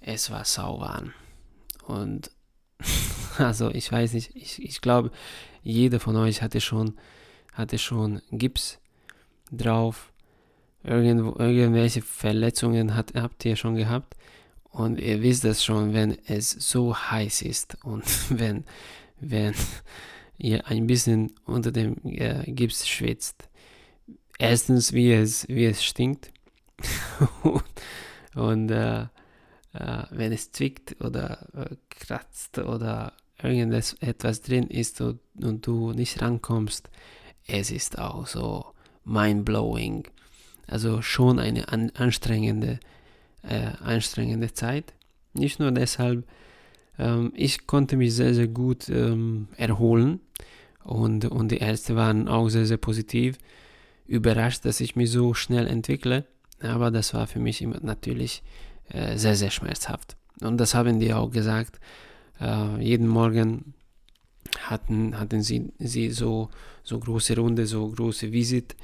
Es 0.00 0.30
war 0.30 0.44
sauwarm. 0.44 1.12
Und 1.86 2.30
also 3.38 3.70
ich 3.70 3.90
weiß 3.90 4.12
nicht, 4.12 4.34
ich, 4.34 4.62
ich 4.62 4.80
glaube, 4.80 5.10
jeder 5.62 5.98
von 5.98 6.16
euch 6.16 6.42
hatte 6.42 6.60
schon, 6.60 6.94
hatte 7.52 7.78
schon 7.78 8.20
Gips 8.30 8.78
drauf. 9.50 10.12
Irgendwo, 10.82 11.34
irgendwelche 11.38 12.02
Verletzungen 12.02 12.94
hat, 12.94 13.14
habt 13.14 13.44
ihr 13.44 13.56
schon 13.56 13.74
gehabt. 13.74 14.14
Und 14.70 15.00
ihr 15.00 15.22
wisst 15.22 15.44
das 15.44 15.64
schon, 15.64 15.94
wenn 15.94 16.18
es 16.26 16.50
so 16.50 16.94
heiß 16.94 17.42
ist 17.42 17.82
und 17.82 18.04
wenn, 18.28 18.64
wenn 19.18 19.54
ihr 20.38 20.66
ein 20.66 20.86
bisschen 20.86 21.32
unter 21.44 21.72
dem 21.72 21.96
äh, 22.04 22.50
Gips 22.50 22.86
schwitzt. 22.86 23.48
Erstens, 24.38 24.92
wie 24.92 25.12
es, 25.12 25.48
wie 25.48 25.64
es 25.64 25.82
stinkt. 25.82 26.30
und 28.34 28.70
äh, 28.70 29.02
äh, 29.02 30.02
wenn 30.10 30.32
es 30.32 30.52
zwickt 30.52 30.96
oder 31.00 31.46
äh, 31.54 31.76
kratzt 31.88 32.58
oder 32.58 33.14
irgendetwas 33.42 33.94
etwas 34.00 34.42
drin 34.42 34.66
ist 34.68 35.00
und, 35.00 35.20
und, 35.42 35.66
du 35.66 35.92
nicht 35.92 36.20
rankommst, 36.20 36.90
es 37.46 37.70
ist 37.70 37.98
auch 37.98 38.26
so 38.26 38.66
mind-blowing. 39.04 40.08
Also 40.66 41.00
schon 41.00 41.38
eine 41.38 41.68
an, 41.68 41.90
anstrengende, 41.94 42.80
äh, 43.42 43.70
anstrengende 43.80 44.52
Zeit. 44.52 44.94
Nicht 45.32 45.60
nur 45.60 45.70
deshalb, 45.70 46.26
ähm, 46.98 47.32
ich 47.34 47.66
konnte 47.66 47.96
mich 47.96 48.14
sehr, 48.14 48.34
sehr 48.34 48.48
gut 48.48 48.88
ähm, 48.88 49.48
erholen 49.56 50.20
und, 50.86 51.24
und 51.24 51.50
die 51.50 51.58
Ärzte 51.58 51.96
waren 51.96 52.28
auch 52.28 52.48
sehr, 52.48 52.64
sehr 52.64 52.76
positiv, 52.76 53.38
überrascht, 54.06 54.64
dass 54.64 54.80
ich 54.80 54.94
mich 54.94 55.10
so 55.10 55.34
schnell 55.34 55.66
entwickle. 55.66 56.24
Aber 56.60 56.90
das 56.90 57.12
war 57.12 57.26
für 57.26 57.40
mich 57.40 57.60
immer 57.60 57.78
natürlich 57.82 58.42
äh, 58.88 59.16
sehr, 59.18 59.34
sehr 59.34 59.50
schmerzhaft. 59.50 60.16
Und 60.40 60.58
das 60.58 60.74
haben 60.74 61.00
die 61.00 61.12
auch 61.12 61.30
gesagt. 61.30 61.80
Äh, 62.40 62.82
jeden 62.82 63.08
Morgen 63.08 63.74
hatten, 64.60 65.18
hatten 65.18 65.42
sie, 65.42 65.72
sie 65.78 66.10
so, 66.10 66.50
so 66.82 66.98
große 66.98 67.36
Runde, 67.36 67.66
so 67.66 67.88
große 67.88 68.32
Visit 68.32 68.76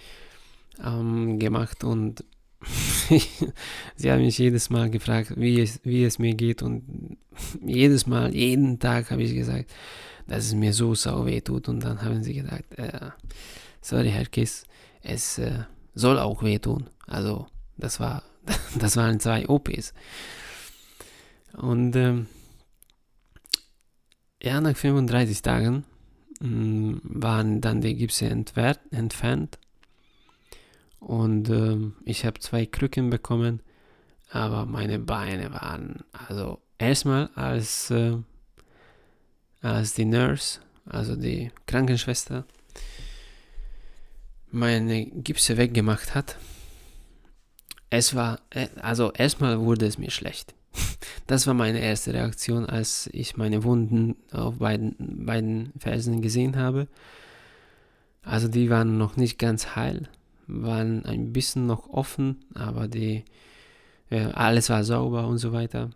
ähm, 0.85 1.39
gemacht 1.39 1.85
und 1.85 2.25
sie 3.97 4.11
haben 4.11 4.23
mich 4.23 4.39
jedes 4.39 4.71
Mal 4.71 4.91
gefragt, 4.91 5.35
wie 5.37 5.61
es, 5.61 5.81
wie 5.85 6.05
es 6.05 6.19
mir 6.19 6.35
geht 6.35 6.63
und 6.63 7.17
jedes 7.65 8.07
Mal, 8.07 8.35
jeden 8.35 8.79
Tag 8.79 9.11
habe 9.11 9.23
ich 9.23 9.35
gesagt, 9.35 9.71
dass 10.27 10.47
es 10.47 10.55
mir 10.55 10.73
so 10.73 10.95
sau 10.95 11.27
weh 11.27 11.41
tut 11.41 11.69
und 11.69 11.81
dann 11.81 12.03
haben 12.03 12.23
sie 12.23 12.35
gesagt, 12.35 12.79
äh, 12.79 13.11
sorry 13.81 14.11
Herr 14.11 14.27
Kiss, 14.27 14.65
es 15.03 15.39
äh, 15.39 15.65
soll 15.95 16.19
auch 16.19 16.43
weh 16.43 16.59
tun. 16.59 16.89
Also 17.07 17.47
das 17.77 18.01
war, 18.01 18.23
das 18.79 18.97
waren 18.97 19.21
zwei 19.21 19.49
OPs. 19.49 19.93
Und 21.57 21.97
ähm, 21.97 22.27
ja, 24.43 24.61
nach 24.61 24.77
35 24.77 25.43
Tagen 25.43 25.85
mh, 26.41 26.49
mm, 26.49 27.01
waren 27.05 27.61
dann 27.61 27.81
die 27.81 27.95
Gipse 27.95 28.27
entfernt 28.27 29.59
und 31.03 31.51
ähm, 31.51 31.95
ich 32.05 32.25
habe 32.25 32.39
zwei 32.41 32.65
Krücken 32.65 33.11
bekommen, 33.11 33.61
aber 34.31 34.67
meine 34.67 34.99
Beine 34.99 35.53
waren, 35.53 36.05
also 36.13 36.61
erstmal 36.79 37.29
als, 37.35 37.91
äh, 37.91 38.17
als 39.61 39.95
die 39.95 40.05
Nurse, 40.05 40.61
also 40.87 41.17
die 41.17 41.51
Krankenschwester, 41.67 42.45
meine 44.51 45.07
Gipse 45.07 45.57
weggemacht 45.57 46.15
hat, 46.15 46.39
es 47.91 48.15
war, 48.15 48.41
äh, 48.51 48.69
also 48.81 49.13
erstmal 49.13 49.61
wurde 49.61 49.87
es 49.87 49.99
mir 49.99 50.11
schlecht. 50.11 50.55
Das 51.29 51.47
war 51.47 51.55
meine 51.55 51.81
erste 51.81 52.13
Reaktion, 52.13 52.67
als 52.67 53.09
ich 53.13 53.37
meine 53.37 53.65
Wunden 53.65 54.17
auf 54.33 54.59
beiden, 54.59 55.25
beiden 55.25 55.73
Fersen 55.79 56.21
gesehen 56.21 56.57
habe. 56.57 56.89
Also 58.23 58.49
die 58.49 58.71
waren 58.71 58.99
noch 58.99 59.17
nicht 59.17 59.39
ganz 59.39 59.77
heil, 59.77 60.09
waren 60.53 61.05
ein 61.05 61.33
bisschen 61.33 61.67
noch 61.67 61.89
offen, 61.89 62.45
aber 62.55 62.89
die, 62.89 63.25
ja, 64.11 64.31
alles 64.33 64.71
war 64.71 64.85
sauber 64.85 65.27
und 65.27 65.39
so 65.39 65.53
weiter 65.53 65.91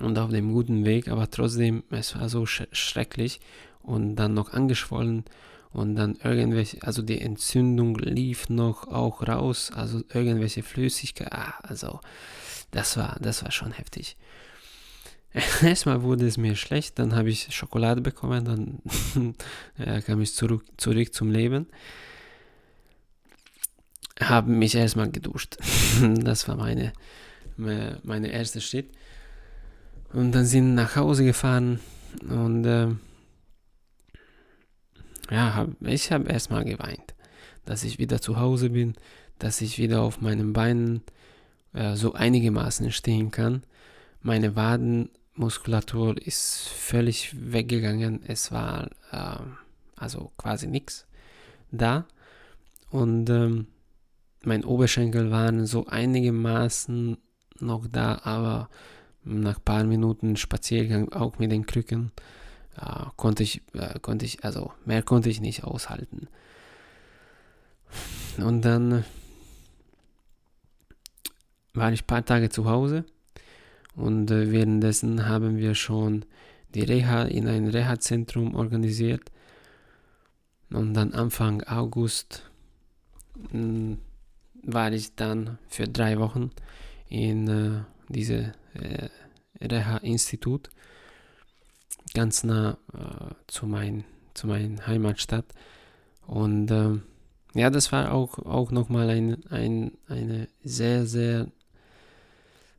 und 0.00 0.18
auf 0.18 0.30
dem 0.30 0.52
guten 0.52 0.84
Weg, 0.84 1.08
aber 1.08 1.30
trotzdem, 1.30 1.84
es 1.90 2.14
war 2.16 2.28
so 2.28 2.46
sch 2.46 2.64
schrecklich 2.72 3.40
und 3.82 4.16
dann 4.16 4.34
noch 4.34 4.52
angeschwollen 4.52 5.24
und 5.72 5.96
dann 5.96 6.16
irgendwelche, 6.22 6.82
also 6.82 7.02
die 7.02 7.20
Entzündung 7.20 7.96
lief 7.96 8.48
noch 8.48 8.88
auch 8.88 9.26
raus, 9.26 9.70
also 9.74 10.02
irgendwelche 10.12 10.62
Flüssigkeit, 10.62 11.32
ah, 11.32 11.54
also 11.62 12.00
das 12.70 12.96
war, 12.96 13.18
das 13.20 13.42
war 13.44 13.50
schon 13.50 13.72
heftig. 13.72 14.16
Erstmal 15.62 16.02
wurde 16.02 16.26
es 16.26 16.36
mir 16.36 16.54
schlecht, 16.54 16.98
dann 16.98 17.14
habe 17.14 17.28
ich 17.30 17.54
Schokolade 17.54 18.00
bekommen, 18.00 18.44
dann 18.44 19.34
ja, 19.78 20.00
kam 20.00 20.20
ich 20.20 20.34
zurück, 20.34 20.64
zurück 20.76 21.12
zum 21.12 21.30
Leben. 21.30 21.66
Habe 24.20 24.50
mich 24.50 24.74
erstmal 24.74 25.10
geduscht. 25.10 25.56
das 26.02 26.46
war 26.48 26.56
meine, 26.56 26.92
meine 27.56 28.28
erste 28.28 28.60
Schritt. 28.60 28.90
Und 30.12 30.32
dann 30.32 30.46
sind 30.46 30.74
nach 30.74 30.94
Hause 30.94 31.24
gefahren 31.24 31.80
und 32.28 32.64
äh, 32.64 32.88
ja, 35.30 35.54
hab, 35.54 35.82
ich 35.82 36.12
habe 36.12 36.28
erstmal 36.28 36.64
geweint, 36.64 37.14
dass 37.64 37.82
ich 37.82 37.98
wieder 37.98 38.20
zu 38.20 38.38
Hause 38.38 38.70
bin, 38.70 38.94
dass 39.38 39.60
ich 39.60 39.78
wieder 39.78 40.02
auf 40.02 40.20
meinen 40.20 40.52
Beinen 40.52 41.02
äh, 41.72 41.96
so 41.96 42.12
einigermaßen 42.12 42.92
stehen 42.92 43.32
kann. 43.32 43.64
Meine 44.20 44.54
Wadenmuskulatur 44.54 46.16
ist 46.24 46.68
völlig 46.68 47.34
weggegangen. 47.52 48.22
Es 48.26 48.52
war 48.52 48.90
äh, 49.10 49.42
also 49.96 50.30
quasi 50.36 50.68
nichts 50.68 51.06
da. 51.72 52.06
Und 52.90 53.28
ähm, 53.30 53.66
mein 54.46 54.64
Oberschenkel 54.64 55.30
waren 55.30 55.66
so 55.66 55.86
einigermaßen 55.86 57.16
noch 57.60 57.86
da, 57.86 58.20
aber 58.24 58.68
nach 59.24 59.58
ein 59.58 59.64
paar 59.64 59.84
Minuten 59.84 60.36
Spaziergang 60.36 61.12
auch 61.12 61.38
mit 61.38 61.50
den 61.52 61.66
Krücken 61.66 62.12
äh, 62.76 63.06
konnte 63.16 63.42
ich, 63.42 63.62
äh, 63.74 63.98
konnte 64.00 64.24
ich, 64.24 64.44
also 64.44 64.72
mehr 64.84 65.02
konnte 65.02 65.30
ich 65.30 65.40
nicht 65.40 65.64
aushalten. 65.64 66.28
Und 68.38 68.62
dann 68.64 69.04
war 71.72 71.92
ich 71.92 72.02
ein 72.02 72.06
paar 72.06 72.24
Tage 72.24 72.48
zu 72.50 72.66
Hause 72.66 73.04
und 73.94 74.30
äh, 74.30 74.50
währenddessen 74.50 75.26
haben 75.26 75.56
wir 75.56 75.74
schon 75.74 76.24
die 76.74 76.82
Reha 76.82 77.22
in 77.22 77.46
ein 77.46 77.68
Reha-Zentrum 77.68 78.54
organisiert. 78.54 79.30
Und 80.70 80.94
dann 80.94 81.12
Anfang 81.12 81.62
August 81.62 82.50
mh, 83.36 83.50
hm, 83.52 83.98
war 84.66 84.92
ich 84.92 85.14
dann 85.14 85.58
für 85.68 85.88
drei 85.88 86.18
Wochen 86.18 86.50
in 87.08 87.48
äh, 87.48 87.82
diese 88.08 88.52
äh, 88.74 89.08
Reha-Institut, 89.60 90.70
ganz 92.14 92.44
nah 92.44 92.78
äh, 92.92 93.34
zu, 93.46 93.66
mein, 93.66 94.04
zu 94.34 94.46
meiner 94.46 94.86
Heimatstadt. 94.86 95.46
Und 96.26 96.70
äh, 96.70 96.98
ja, 97.54 97.70
das 97.70 97.92
war 97.92 98.12
auch, 98.12 98.38
auch 98.38 98.70
nochmal 98.70 99.10
ein, 99.10 99.44
ein, 99.50 99.92
eine 100.08 100.48
sehr, 100.62 101.06
sehr 101.06 101.48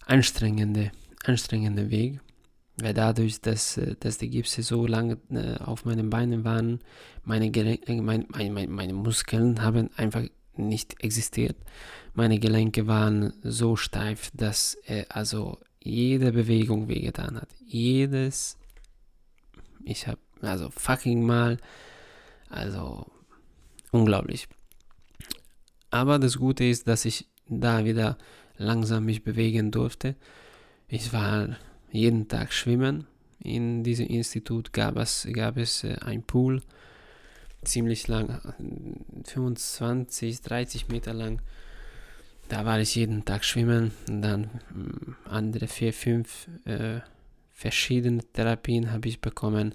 anstrengende, 0.06 0.92
anstrengende 1.24 1.90
Weg. 1.90 2.20
Weil 2.78 2.94
dadurch, 2.94 3.40
dass, 3.40 3.78
äh, 3.78 3.96
dass 4.00 4.18
die 4.18 4.30
Gipse 4.30 4.64
so 4.64 4.86
lange 4.86 5.18
äh, 5.30 5.58
auf 5.64 5.86
meinen 5.86 6.10
Beinen 6.10 6.44
waren, 6.44 6.80
meine, 7.24 7.50
Gelenke, 7.52 8.02
mein, 8.02 8.26
mein, 8.30 8.70
meine 8.70 8.94
Muskeln 8.94 9.62
haben 9.62 9.90
einfach 9.96 10.24
nicht 10.58 11.04
existiert. 11.04 11.58
Meine 12.14 12.40
Gelenke 12.40 12.88
waren 12.88 13.34
so 13.44 13.76
steif, 13.76 14.32
dass 14.34 14.78
äh, 14.86 15.06
also 15.10 15.60
jede 15.80 16.32
Bewegung 16.32 16.88
wehgetan 16.88 17.36
hat. 17.36 17.50
Jedes, 17.66 18.58
ich 19.84 20.08
habe 20.08 20.20
also 20.42 20.70
fucking 20.70 21.26
mal, 21.26 21.58
also 22.50 23.06
unglaublich. 23.92 24.48
Aber 25.92 26.20
das 26.20 26.38
Gute 26.38 26.66
ist, 26.66 26.88
dass 26.88 27.06
ich 27.06 27.28
da 27.48 27.86
wieder 27.86 28.18
langsam 28.58 29.06
mich 29.06 29.24
bewegen 29.24 29.72
durfte. 29.72 30.16
Ich 30.88 31.14
war 31.14 31.58
jeden 31.92 32.28
Tag 32.28 32.54
schwimmen. 32.54 33.08
In 33.40 33.84
diesem 33.84 34.08
Institut 34.08 34.74
gab 34.74 34.98
es, 34.98 35.28
gab 35.32 35.58
es 35.58 35.84
äh, 35.84 35.98
ein 36.02 36.24
Pool, 36.24 36.62
ziemlich 37.66 38.08
lang, 38.08 38.42
25, 39.26 40.42
30 40.42 40.88
Meter 40.90 41.14
lang. 41.14 41.42
Da 42.48 42.66
war 42.66 42.80
ich 42.80 42.96
jeden 42.96 43.26
Tag 43.26 43.44
schwimmen 43.44 43.92
und 44.08 44.22
dann 44.22 44.44
mm, 44.74 45.16
andere 45.26 45.68
vier, 45.68 45.94
fünf 45.94 46.48
äh, 46.66 47.00
verschiedene 47.52 48.24
Therapien 48.34 48.92
habe 48.92 49.08
ich 49.08 49.20
bekommen. 49.20 49.74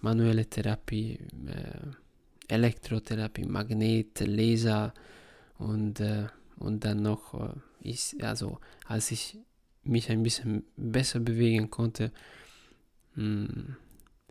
Manuelle 0.00 0.46
Therapie, 0.46 1.18
äh, 1.46 2.52
Elektrotherapie, 2.52 3.44
Magnet, 3.44 4.20
Laser 4.20 4.94
und, 5.58 6.00
äh, 6.00 6.26
und 6.58 6.84
dann 6.84 7.02
noch, 7.02 7.34
äh, 7.34 7.54
ich, 7.80 8.16
also 8.22 8.58
als 8.86 9.10
ich 9.10 9.38
mich 9.84 10.10
ein 10.10 10.22
bisschen 10.22 10.64
besser 10.76 11.18
bewegen 11.18 11.70
konnte, 11.70 12.12
mh, 13.16 13.24
mm, 13.24 13.76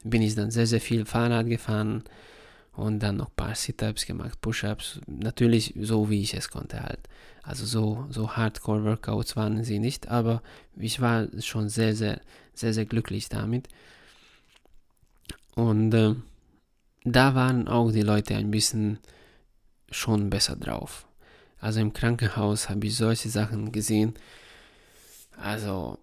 bin 0.04 0.22
ich 0.22 0.36
dann 0.36 0.50
sehr, 0.50 0.66
sehr 0.66 0.82
viel 0.82 1.06
Fahrrad 1.06 1.48
gefahren 1.48 2.04
und 2.74 3.00
dann 3.00 3.18
noch 3.18 3.30
ein 3.30 3.36
paar 3.36 3.56
Sit-Ups 3.56 4.06
gemacht, 4.06 4.40
Push-Ups, 4.42 5.02
natürlich 5.08 5.74
so 5.80 6.10
wie 6.10 6.22
ich 6.22 6.34
es 6.34 6.50
konnte 6.50 6.82
halt. 6.82 7.08
Also 7.44 7.66
so, 7.66 8.06
so 8.10 8.36
Hardcore-Workouts 8.36 9.36
waren 9.36 9.64
sie 9.64 9.80
nicht, 9.80 10.08
aber 10.08 10.42
ich 10.76 11.02
war 11.02 11.28
schon 11.40 11.70
sehr, 11.70 11.96
sehr, 11.96 12.22
sehr, 12.54 12.74
sehr 12.74 12.86
glücklich 12.86 13.30
damit. 13.30 13.68
Und 15.56 15.94
äh, 15.94 16.16
da 17.04 17.36
waren 17.36 17.68
auch 17.68 17.92
die 17.92 18.04
Leute 18.04 18.36
ein 18.36 18.52
bisschen 18.52 19.00
schon 19.90 20.30
besser 20.30 20.56
drauf. 20.56 21.08
Also 21.60 21.80
im 21.80 21.94
Krankenhaus 21.94 22.70
habe 22.70 22.88
ich 22.88 22.96
solche 22.96 23.30
Sachen 23.30 23.72
gesehen. 23.72 24.16
Also 25.38 26.00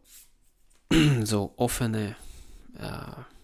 so 1.25 1.53
offene 1.57 2.17
äh, 2.79 3.38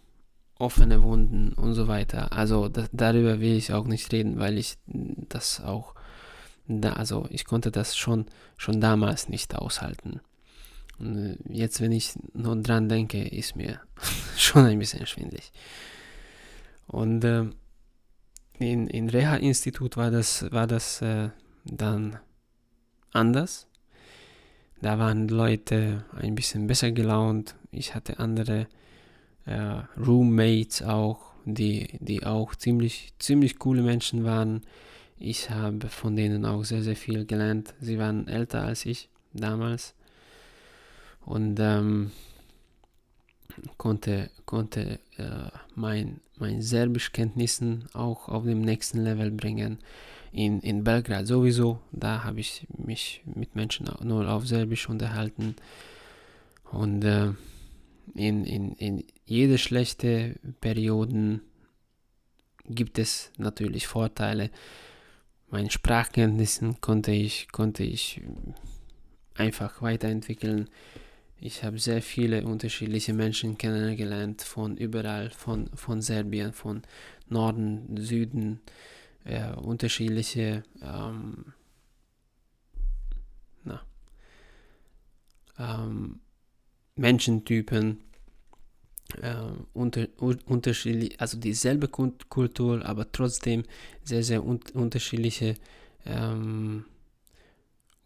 offene 0.59 1.03
Wunden 1.03 1.53
und 1.53 1.75
so 1.75 1.89
weiter. 1.89 2.33
Also 2.33 2.69
da, 2.69 2.87
darüber 2.93 3.41
will 3.41 3.57
ich 3.57 3.73
auch 3.73 3.87
nicht 3.87 4.13
reden, 4.13 4.39
weil 4.39 4.59
ich 4.59 4.77
das 4.87 5.61
auch, 5.61 5.95
da, 6.67 6.95
also 6.95 7.27
ich 7.31 7.45
konnte 7.45 7.71
das 7.71 7.97
schon, 7.97 8.27
schon 8.57 8.81
damals 8.81 9.29
nicht 9.29 9.55
aushalten. 9.55 10.21
Und 10.99 11.17
äh, 11.17 11.37
jetzt, 11.49 11.81
wenn 11.81 11.93
ich 11.93 12.15
nur 12.33 12.57
dran 12.57 12.89
denke, 12.89 13.23
ist 13.27 13.57
mir 13.57 13.81
schon 14.37 14.65
ein 14.65 14.79
bisschen 14.79 15.07
schwindlig. 15.07 15.53
Und 16.87 17.25
äh, 17.25 17.47
in, 18.59 18.87
in 18.87 19.09
Reha-Institut 19.09 19.97
war 19.97 20.11
das, 20.11 20.51
war 20.53 20.67
das 20.67 21.03
äh, 21.03 21.31
dann 21.65 22.19
anders. 23.13 23.67
Da 24.81 24.99
waren 24.99 25.29
Leute 25.29 26.05
ein 26.17 26.35
bisschen 26.35 26.67
besser 26.67 26.93
gelaunt. 26.93 27.57
Ich 27.71 27.95
hatte 27.95 28.19
andere 28.19 28.69
äh, 29.47 29.83
Roommates 29.99 30.83
auch, 30.83 31.21
die, 31.45 31.99
die 32.01 32.25
auch 32.25 32.55
ziemlich, 32.55 33.13
ziemlich 33.19 33.59
coole 33.59 33.83
Menschen 33.83 34.25
waren. 34.25 34.63
Ich 35.19 35.51
habe 35.51 35.89
von 35.89 36.17
denen 36.17 36.45
auch 36.45 36.65
sehr, 36.65 36.83
sehr 36.83 36.97
viel 36.97 37.25
gelernt. 37.25 37.75
Sie 37.81 37.99
waren 37.99 38.29
älter 38.29 38.63
als 38.63 38.87
ich 38.87 39.09
damals 39.33 39.95
und 41.25 41.59
ähm, 41.61 42.11
konnte, 43.77 44.31
konnte 44.45 44.99
äh, 45.17 45.51
mein, 45.75 46.21
mein 46.37 46.63
Serbischkenntnissen 46.63 47.87
auch 47.93 48.29
auf 48.29 48.45
dem 48.45 48.61
nächsten 48.61 48.99
Level 48.99 49.31
bringen. 49.31 49.79
In, 50.33 50.61
in 50.61 50.83
Belgrad 50.83 51.29
sowieso, 51.29 51.79
da 51.93 52.25
habe 52.25 52.41
ich 52.41 52.67
mich 52.77 53.23
mit 53.25 53.55
Menschen 53.55 53.89
nur 54.03 54.29
auf 54.29 54.49
Serbisch 54.49 54.89
unterhalten 54.89 55.55
und 56.73 57.05
äh, 57.05 57.33
in, 58.15 58.45
in, 58.45 58.73
in 58.73 59.05
jede 59.27 59.59
schlechte 59.59 60.37
Perioden 60.61 61.41
gibt 62.67 62.99
es 62.99 63.31
natürlich 63.37 63.87
Vorteile. 63.87 64.51
Meine 65.51 65.71
Sprachkenntnissen 65.71 66.81
konnte 66.81 67.13
ich, 67.13 67.49
konnte 67.53 67.85
ich 67.85 68.21
einfach 69.35 69.83
weiterentwickeln. 69.83 70.69
Ich 71.41 71.63
habe 71.63 71.79
sehr 71.79 72.01
viele 72.01 72.45
unterschiedliche 72.45 73.13
Menschen 73.13 73.59
kennengelernt, 73.59 74.43
von 74.43 74.77
überall, 74.77 75.31
von, 75.31 75.69
von 75.75 76.01
Serbien, 76.01 76.53
von 76.53 76.83
Norden, 77.29 77.97
Süden, 77.99 78.61
äh, 79.25 79.53
unterschiedliche 79.53 80.63
ähm, 80.81 81.53
na, 83.63 83.83
ähm, 85.59 86.21
Menschentypen, 86.97 88.01
äh, 89.23 89.35
unter, 89.73 90.07
unterschiedlich, 90.19 91.21
also 91.21 91.39
dieselbe 91.39 91.89
Kultur, 91.89 92.85
aber 92.85 93.11
trotzdem 93.13 93.65
sehr, 94.03 94.23
sehr 94.23 94.45
un 94.45 94.61
unterschiedliche 94.75 95.55
ähm, 96.07 96.85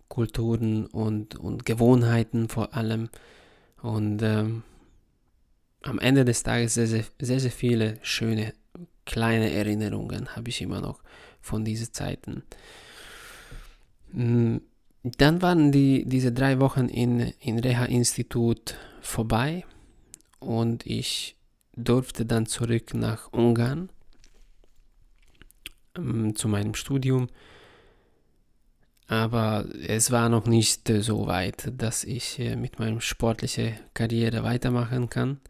Kulturen 0.09 0.87
und, 0.87 1.37
und 1.37 1.65
Gewohnheiten 1.65 2.49
vor 2.49 2.75
allem. 2.75 3.11
Und 3.83 4.23
ähm, 4.23 4.63
am 5.83 5.99
Ende 5.99 6.25
des 6.25 6.43
Tages 6.43 6.75
sehr, 6.75 6.87
sehr, 6.87 7.05
sehr, 7.21 7.41
sehr 7.41 7.51
viele 7.51 7.99
schöne 8.03 8.55
kleine 9.05 9.51
Erinnerungen 9.51 10.37
habe 10.37 10.51
ich 10.51 10.61
immer 10.61 10.81
noch 10.81 11.01
von 11.41 11.65
diesen 11.65 11.93
Zeiten. 11.93 12.43
Mm, 14.13 14.59
dann 15.03 15.41
waren 15.41 15.73
die, 15.73 16.05
diese 16.05 16.33
drei 16.33 16.61
Wochen 16.61 16.89
in, 16.89 17.33
in 17.41 17.59
Reha-Institut 17.59 18.77
vorbei 19.01 19.65
und 20.41 20.87
ich 20.87 21.37
durfte 21.77 22.27
dann 22.27 22.47
zurück 22.47 22.95
nach 22.95 23.33
Ungarn 23.33 23.91
ähm, 25.97 26.35
zu 26.35 26.49
meinem 26.49 26.75
Studium. 26.75 27.29
Aber 29.07 29.65
es 29.87 30.11
war 30.11 30.29
noch 30.29 30.47
nicht 30.47 30.91
äh, 30.91 31.01
so 31.01 31.27
weit, 31.27 31.73
dass 31.77 32.05
ich 32.05 32.39
äh, 32.39 32.57
mit 32.57 32.79
meiner 32.79 33.01
sportlichen 33.01 33.75
Karriere 33.95 34.43
weitermachen 34.45 35.09
kann. 35.09 35.41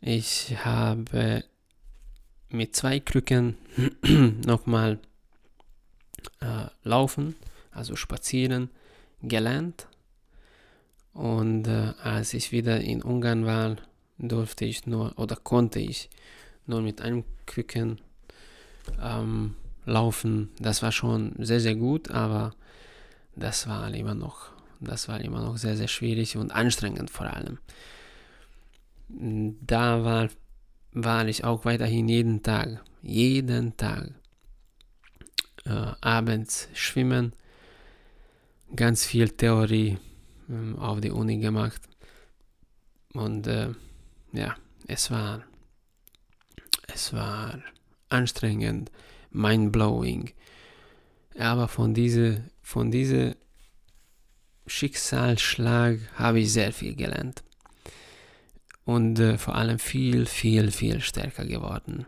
Ich 0.00 0.56
habe 0.64 1.44
mit 2.48 2.76
zwei 2.76 3.00
Krücken 3.00 3.56
nochmal 4.46 4.98
äh, 6.40 6.66
laufen, 6.84 7.34
also 7.70 7.96
spazieren, 7.96 8.70
gelernt. 9.22 9.88
Und 11.12 11.66
äh, 11.66 11.92
als 12.02 12.34
ich 12.34 12.52
wieder 12.52 12.80
in 12.80 13.02
Ungarn 13.02 13.44
war, 13.44 13.76
durfte 14.18 14.64
ich 14.64 14.86
nur 14.86 15.18
oder 15.18 15.36
konnte 15.36 15.78
ich 15.78 16.08
nur 16.66 16.80
mit 16.80 17.00
einem 17.00 17.24
Krücken 17.46 18.00
ähm, 19.00 19.54
laufen. 19.84 20.50
Das 20.58 20.82
war 20.82 20.92
schon 20.92 21.34
sehr, 21.38 21.60
sehr 21.60 21.74
gut, 21.74 22.10
aber 22.10 22.54
das 23.36 23.66
war 23.66 23.92
immer 23.92 24.14
noch, 24.14 24.50
das 24.80 25.08
war 25.08 25.20
immer 25.20 25.42
noch 25.42 25.56
sehr, 25.56 25.76
sehr 25.76 25.88
schwierig 25.88 26.36
und 26.36 26.52
anstrengend 26.52 27.10
vor 27.10 27.26
allem. 27.26 27.58
Da 29.08 30.04
war 30.04 30.28
war 30.92 31.26
ich 31.26 31.44
auch 31.44 31.64
weiterhin 31.64 32.08
jeden 32.08 32.42
Tag, 32.42 32.84
jeden 33.02 33.76
Tag 33.76 34.10
äh, 35.64 35.92
abends 36.00 36.68
schwimmen, 36.74 37.32
ganz 38.76 39.06
viel 39.06 39.30
Theorie 39.30 39.98
äh, 40.52 40.78
auf 40.78 41.00
die 41.00 41.10
Uni 41.10 41.38
gemacht. 41.38 41.80
Und 43.14 43.46
äh, 43.46 43.70
ja, 44.32 44.56
es 44.86 45.10
war, 45.10 45.44
es 46.92 47.12
war 47.12 47.62
anstrengend, 48.08 48.90
mindblowing, 49.30 50.30
aber 51.38 51.68
von 51.68 51.94
diese, 51.94 52.44
von 52.62 52.90
diesem 52.90 53.34
Schicksalsschlag 54.66 55.98
habe 56.14 56.40
ich 56.40 56.52
sehr 56.52 56.72
viel 56.72 56.94
gelernt. 56.94 57.42
Und 58.84 59.18
äh, 59.18 59.38
vor 59.38 59.54
allem 59.54 59.78
viel, 59.78 60.26
viel, 60.26 60.70
viel 60.70 61.00
stärker 61.00 61.44
geworden. 61.44 62.06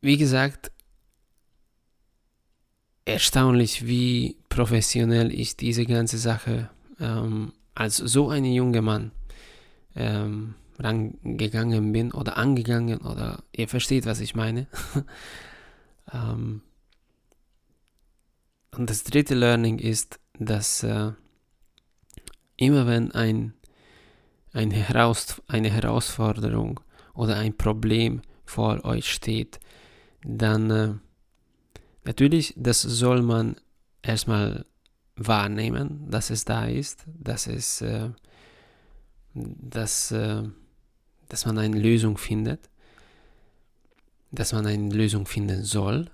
Wie 0.00 0.16
gesagt, 0.16 0.70
erstaunlich, 3.06 3.86
wie 3.86 4.36
professionell 4.50 5.32
ich 5.32 5.56
diese 5.56 5.86
ganze 5.86 6.18
Sache 6.18 6.68
ähm, 7.00 7.52
als 7.74 7.96
so 7.96 8.28
ein 8.28 8.44
junger 8.44 8.82
Mann 8.82 9.12
ähm, 9.94 10.54
rangegangen 10.78 11.92
bin 11.92 12.12
oder 12.12 12.36
angegangen 12.36 12.98
oder 12.98 13.42
ihr 13.52 13.68
versteht, 13.68 14.04
was 14.04 14.20
ich 14.20 14.34
meine. 14.34 14.66
ähm, 16.12 16.60
und 18.76 18.90
das 18.90 19.04
dritte 19.04 19.34
Learning 19.34 19.78
ist, 19.78 20.20
dass 20.38 20.82
äh, 20.82 21.12
immer 22.56 22.86
wenn 22.86 23.12
ein 23.12 23.54
eine, 24.52 24.74
Heraus 24.74 25.42
eine 25.48 25.70
Herausforderung 25.70 26.80
oder 27.14 27.36
ein 27.36 27.56
Problem 27.56 28.22
vor 28.44 28.84
euch 28.84 29.12
steht, 29.12 29.60
dann 30.24 30.70
äh, 30.70 30.94
natürlich, 32.06 32.54
das 32.56 32.82
soll 32.82 33.22
man 33.22 33.56
erstmal 34.02 34.64
wahrnehmen, 35.16 36.06
dass 36.10 36.30
es 36.30 36.44
da 36.44 36.66
ist, 36.66 37.04
dass 37.06 37.46
es, 37.46 37.80
äh, 37.80 38.10
dass, 39.34 40.12
äh, 40.12 40.42
dass 41.28 41.46
man 41.46 41.58
eine 41.58 41.78
Lösung 41.78 42.16
findet, 42.18 42.70
dass 44.30 44.52
man 44.52 44.66
eine 44.66 44.94
Lösung 44.94 45.26
finden 45.26 45.64
soll. 45.64 46.10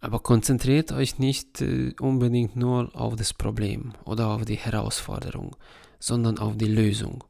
Aber 0.00 0.20
konzentriert 0.20 0.92
euch 0.92 1.18
nicht 1.18 1.60
äh, 1.60 1.92
unbedingt 2.00 2.54
nur 2.54 2.94
auf 2.94 3.16
das 3.16 3.34
Problem 3.34 3.94
oder 4.04 4.28
auf 4.28 4.44
die 4.44 4.56
Herausforderung, 4.56 5.56
sondern 5.98 6.38
auf 6.38 6.56
die 6.56 6.66
Lösung. 6.66 7.24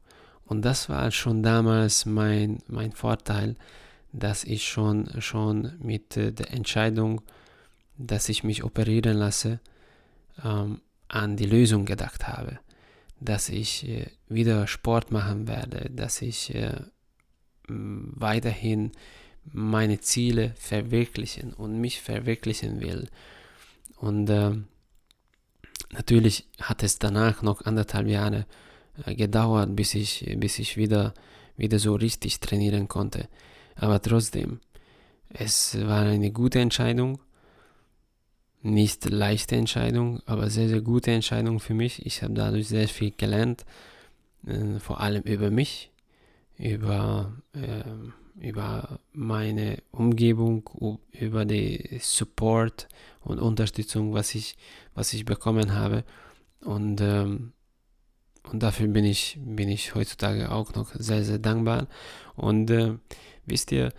Und 0.45 0.63
das 0.63 0.87
war 0.87 1.11
schon 1.11 1.43
damals 1.43 2.05
mein, 2.05 2.59
mein 2.67 2.91
Vorteil, 2.91 3.55
dass 4.11 4.43
ich 4.43 4.67
schon, 4.67 5.09
schon 5.21 5.73
mit 5.79 6.17
äh, 6.17 6.31
der 6.31 6.51
Entscheidung, 6.51 7.21
dass 7.97 8.29
ich 8.29 8.43
mich 8.43 8.63
operieren 8.63 9.17
lasse, 9.17 9.59
ähm, 10.43 10.81
an 11.07 11.37
die 11.37 11.45
Lösung 11.45 11.85
gedacht 11.85 12.27
habe. 12.27 12.59
Dass 13.19 13.49
ich 13.49 13.87
äh, 13.87 14.07
wieder 14.27 14.67
Sport 14.67 15.11
machen 15.11 15.47
werde, 15.47 15.89
dass 15.89 16.21
ich 16.21 16.53
äh, 16.53 16.81
weiterhin 17.67 18.91
meine 19.51 19.99
Ziele 19.99 20.53
verwirklichen 20.57 21.53
und 21.53 21.79
mich 21.79 22.01
verwirklichen 22.01 22.81
will. 22.81 23.07
Und 23.97 24.29
äh, 24.29 24.51
natürlich 25.91 26.47
hat 26.61 26.83
es 26.83 26.99
danach 26.99 27.41
noch 27.41 27.61
anderthalb 27.61 28.07
Jahre 28.07 28.45
äh, 29.05 29.15
gedauert, 29.15 29.75
bis 29.75 29.95
ich, 29.95 30.25
bis 30.37 30.59
ich 30.59 30.77
wieder, 30.77 31.13
wieder 31.55 31.79
so 31.79 31.95
richtig 31.95 32.39
trainieren 32.39 32.87
konnte. 32.87 33.27
Aber 33.77 34.01
trotzdem, 34.01 34.59
es 35.29 35.77
war 35.87 36.01
eine 36.01 36.31
gute 36.31 36.59
Entscheidung. 36.59 37.19
Nicht 38.63 39.05
leichte 39.09 39.55
Entscheidung, 39.55 40.21
aber 40.25 40.49
sehr, 40.49 40.67
sehr 40.67 40.81
gute 40.81 41.11
Entscheidung 41.11 41.59
für 41.59 41.73
mich. 41.73 42.05
Ich 42.05 42.23
habe 42.23 42.33
dadurch 42.33 42.67
sehr 42.67 42.87
viel 42.87 43.13
gelernt, 43.15 43.65
äh, 44.45 44.79
vor 44.79 44.99
allem 44.99 45.23
über 45.23 45.51
mich, 45.51 45.91
über, 46.57 47.31
äh, 47.53 48.45
über 48.45 48.99
meine 49.13 49.77
Umgebung, 49.91 50.99
über 51.11 51.45
die 51.45 51.99
Support 52.01 52.87
und 53.21 53.39
Unterstützung, 53.39 54.13
was 54.13 54.33
ich, 54.33 54.57
was 54.95 55.13
ich 55.13 55.23
bekommen 55.23 55.73
habe. 55.73 56.03
Und 56.61 56.99
ähm, 56.99 57.53
und 58.51 58.63
dafür 58.63 58.87
bin 58.87 59.05
ich, 59.05 59.37
bin 59.39 59.69
ich 59.69 59.95
heutzutage 59.95 60.51
auch 60.51 60.73
noch 60.73 60.93
sehr, 60.93 61.23
sehr 61.23 61.39
dankbar. 61.39 61.87
Und 62.35 62.69
äh, 62.69 62.93
wisst 63.45 63.71
ihr, 63.71 63.93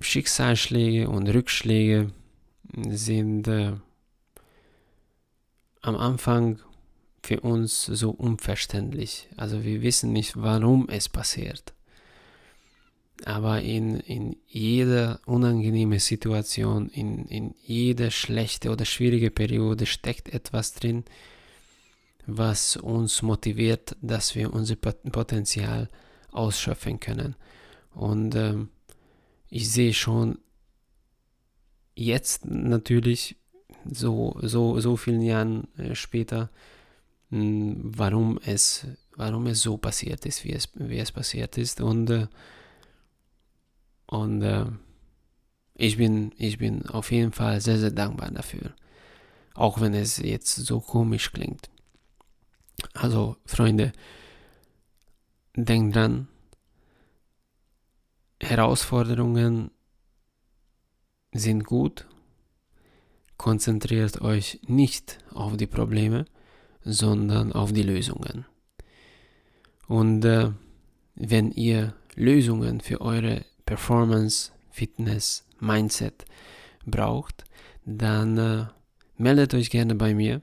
Schicksalsschläge 0.00 1.08
und 1.08 1.28
Rückschläge 1.28 2.12
sind 2.88 3.48
äh, 3.48 3.72
am 5.82 5.96
Anfang 5.96 6.60
für 7.22 7.40
uns 7.40 7.84
so 7.84 8.10
unverständlich. 8.10 9.28
Also 9.36 9.64
wir 9.64 9.82
wissen 9.82 10.12
nicht, 10.12 10.34
warum 10.36 10.88
es 10.88 11.08
passiert. 11.08 11.74
Aber 13.26 13.60
in, 13.60 14.00
in 14.00 14.36
jeder 14.46 15.20
unangenehmen 15.26 15.98
Situation, 15.98 16.88
in, 16.88 17.26
in 17.26 17.54
jeder 17.62 18.10
schlechte 18.10 18.70
oder 18.70 18.86
schwierige 18.86 19.30
Periode 19.30 19.84
steckt 19.84 20.32
etwas 20.32 20.72
drin, 20.72 21.04
was 22.36 22.76
uns 22.76 23.22
motiviert, 23.22 23.96
dass 24.00 24.34
wir 24.34 24.52
unser 24.52 24.76
Potenzial 24.76 25.88
ausschöpfen 26.32 27.00
können. 27.00 27.36
Und 27.94 28.34
ähm, 28.34 28.68
ich 29.48 29.70
sehe 29.70 29.92
schon 29.92 30.38
jetzt 31.94 32.46
natürlich, 32.46 33.36
so, 33.90 34.36
so, 34.42 34.78
so 34.80 34.96
vielen 34.96 35.22
Jahren 35.22 35.68
äh, 35.78 35.94
später, 35.94 36.50
hm, 37.30 37.80
warum, 37.84 38.38
es, 38.44 38.86
warum 39.16 39.46
es 39.46 39.62
so 39.62 39.76
passiert 39.76 40.26
ist, 40.26 40.44
wie 40.44 40.52
es, 40.52 40.68
wie 40.74 40.98
es 40.98 41.12
passiert 41.12 41.56
ist. 41.58 41.80
Und, 41.80 42.10
äh, 42.10 42.26
und 44.06 44.42
äh, 44.42 44.66
ich, 45.74 45.96
bin, 45.96 46.32
ich 46.36 46.58
bin 46.58 46.86
auf 46.86 47.10
jeden 47.12 47.32
Fall 47.32 47.60
sehr, 47.60 47.78
sehr 47.78 47.90
dankbar 47.90 48.30
dafür. 48.30 48.74
Auch 49.54 49.80
wenn 49.80 49.94
es 49.94 50.18
jetzt 50.18 50.54
so 50.54 50.80
komisch 50.80 51.32
klingt. 51.32 51.70
Also, 52.94 53.36
Freunde, 53.44 53.92
denkt 55.54 55.96
dran, 55.96 56.28
Herausforderungen 58.40 59.70
sind 61.32 61.64
gut, 61.64 62.06
konzentriert 63.36 64.20
euch 64.20 64.60
nicht 64.66 65.18
auf 65.32 65.56
die 65.56 65.66
Probleme, 65.66 66.26
sondern 66.82 67.52
auf 67.52 67.72
die 67.72 67.82
Lösungen. 67.82 68.46
Und 69.86 70.24
äh, 70.24 70.50
wenn 71.14 71.50
ihr 71.52 71.94
Lösungen 72.14 72.80
für 72.80 73.00
eure 73.00 73.44
Performance, 73.66 74.52
Fitness, 74.70 75.44
Mindset 75.58 76.24
braucht, 76.86 77.44
dann 77.84 78.38
äh, 78.38 78.66
meldet 79.16 79.54
euch 79.54 79.70
gerne 79.70 79.94
bei 79.94 80.14
mir. 80.14 80.42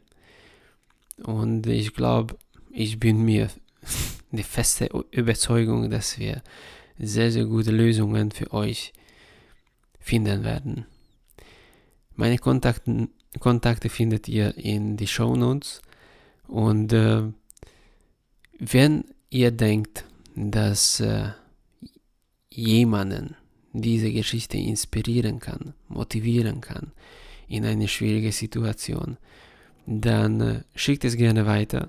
Und 1.24 1.68
ich 1.68 1.94
glaube, 1.94 2.38
ich 2.72 3.00
bin 3.00 3.24
mir 3.24 3.50
die 4.32 4.44
feste 4.44 4.90
Überzeugung, 5.12 5.90
dass 5.90 6.20
wir 6.20 6.42
sehr, 7.00 7.32
sehr 7.32 7.46
gute 7.46 7.72
Lösungen 7.72 8.32
für 8.32 8.52
euch 8.54 8.94
finden 10.00 10.44
werden. 10.44 10.86
Meine 12.16 12.38
Kontakten, 12.38 13.10
Kontakte 13.40 13.90
findet 13.90 14.28
ihr 14.28 14.58
in 14.58 14.98
die 14.98 15.08
Show 15.08 15.36
Notes. 15.36 15.82
Und 16.48 16.94
äh, 16.94 17.24
wenn 18.58 19.06
ihr 19.30 19.52
denkt, 19.52 20.06
dass 20.36 21.00
äh, 21.00 21.30
jemanden 22.50 23.36
diese 23.74 24.12
Geschichte 24.12 24.58
inspirieren 24.58 25.40
kann, 25.40 25.74
motivieren 25.88 26.62
kann 26.62 26.92
in 27.48 27.66
eine 27.66 27.88
schwierige 27.88 28.32
Situation, 28.32 29.18
dann 29.88 30.42
äh, 30.42 30.62
schickt 30.76 31.06
es 31.06 31.16
gerne 31.16 31.46
weiter. 31.48 31.88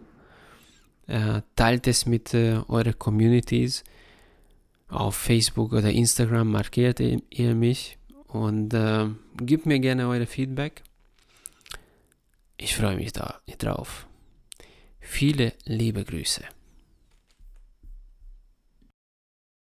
Äh, 1.06 1.42
teilt 1.56 1.86
es 1.86 2.06
mit 2.06 2.32
äh, 2.32 2.60
euren 2.68 2.98
Communities. 2.98 3.84
Auf 4.88 5.16
Facebook 5.16 5.72
oder 5.72 5.90
Instagram 5.90 6.50
markiert 6.50 7.00
ihr 7.00 7.54
mich 7.54 7.98
und 8.28 8.72
äh, 8.72 9.06
gebt 9.36 9.66
mir 9.66 9.80
gerne 9.80 10.08
eure 10.08 10.26
Feedback. 10.26 10.82
Ich 12.56 12.74
freue 12.74 12.96
mich 12.96 13.12
da 13.12 13.40
drauf. 13.58 14.06
Viele 15.00 15.52
liebe 15.64 16.04
Grüße. 16.04 16.42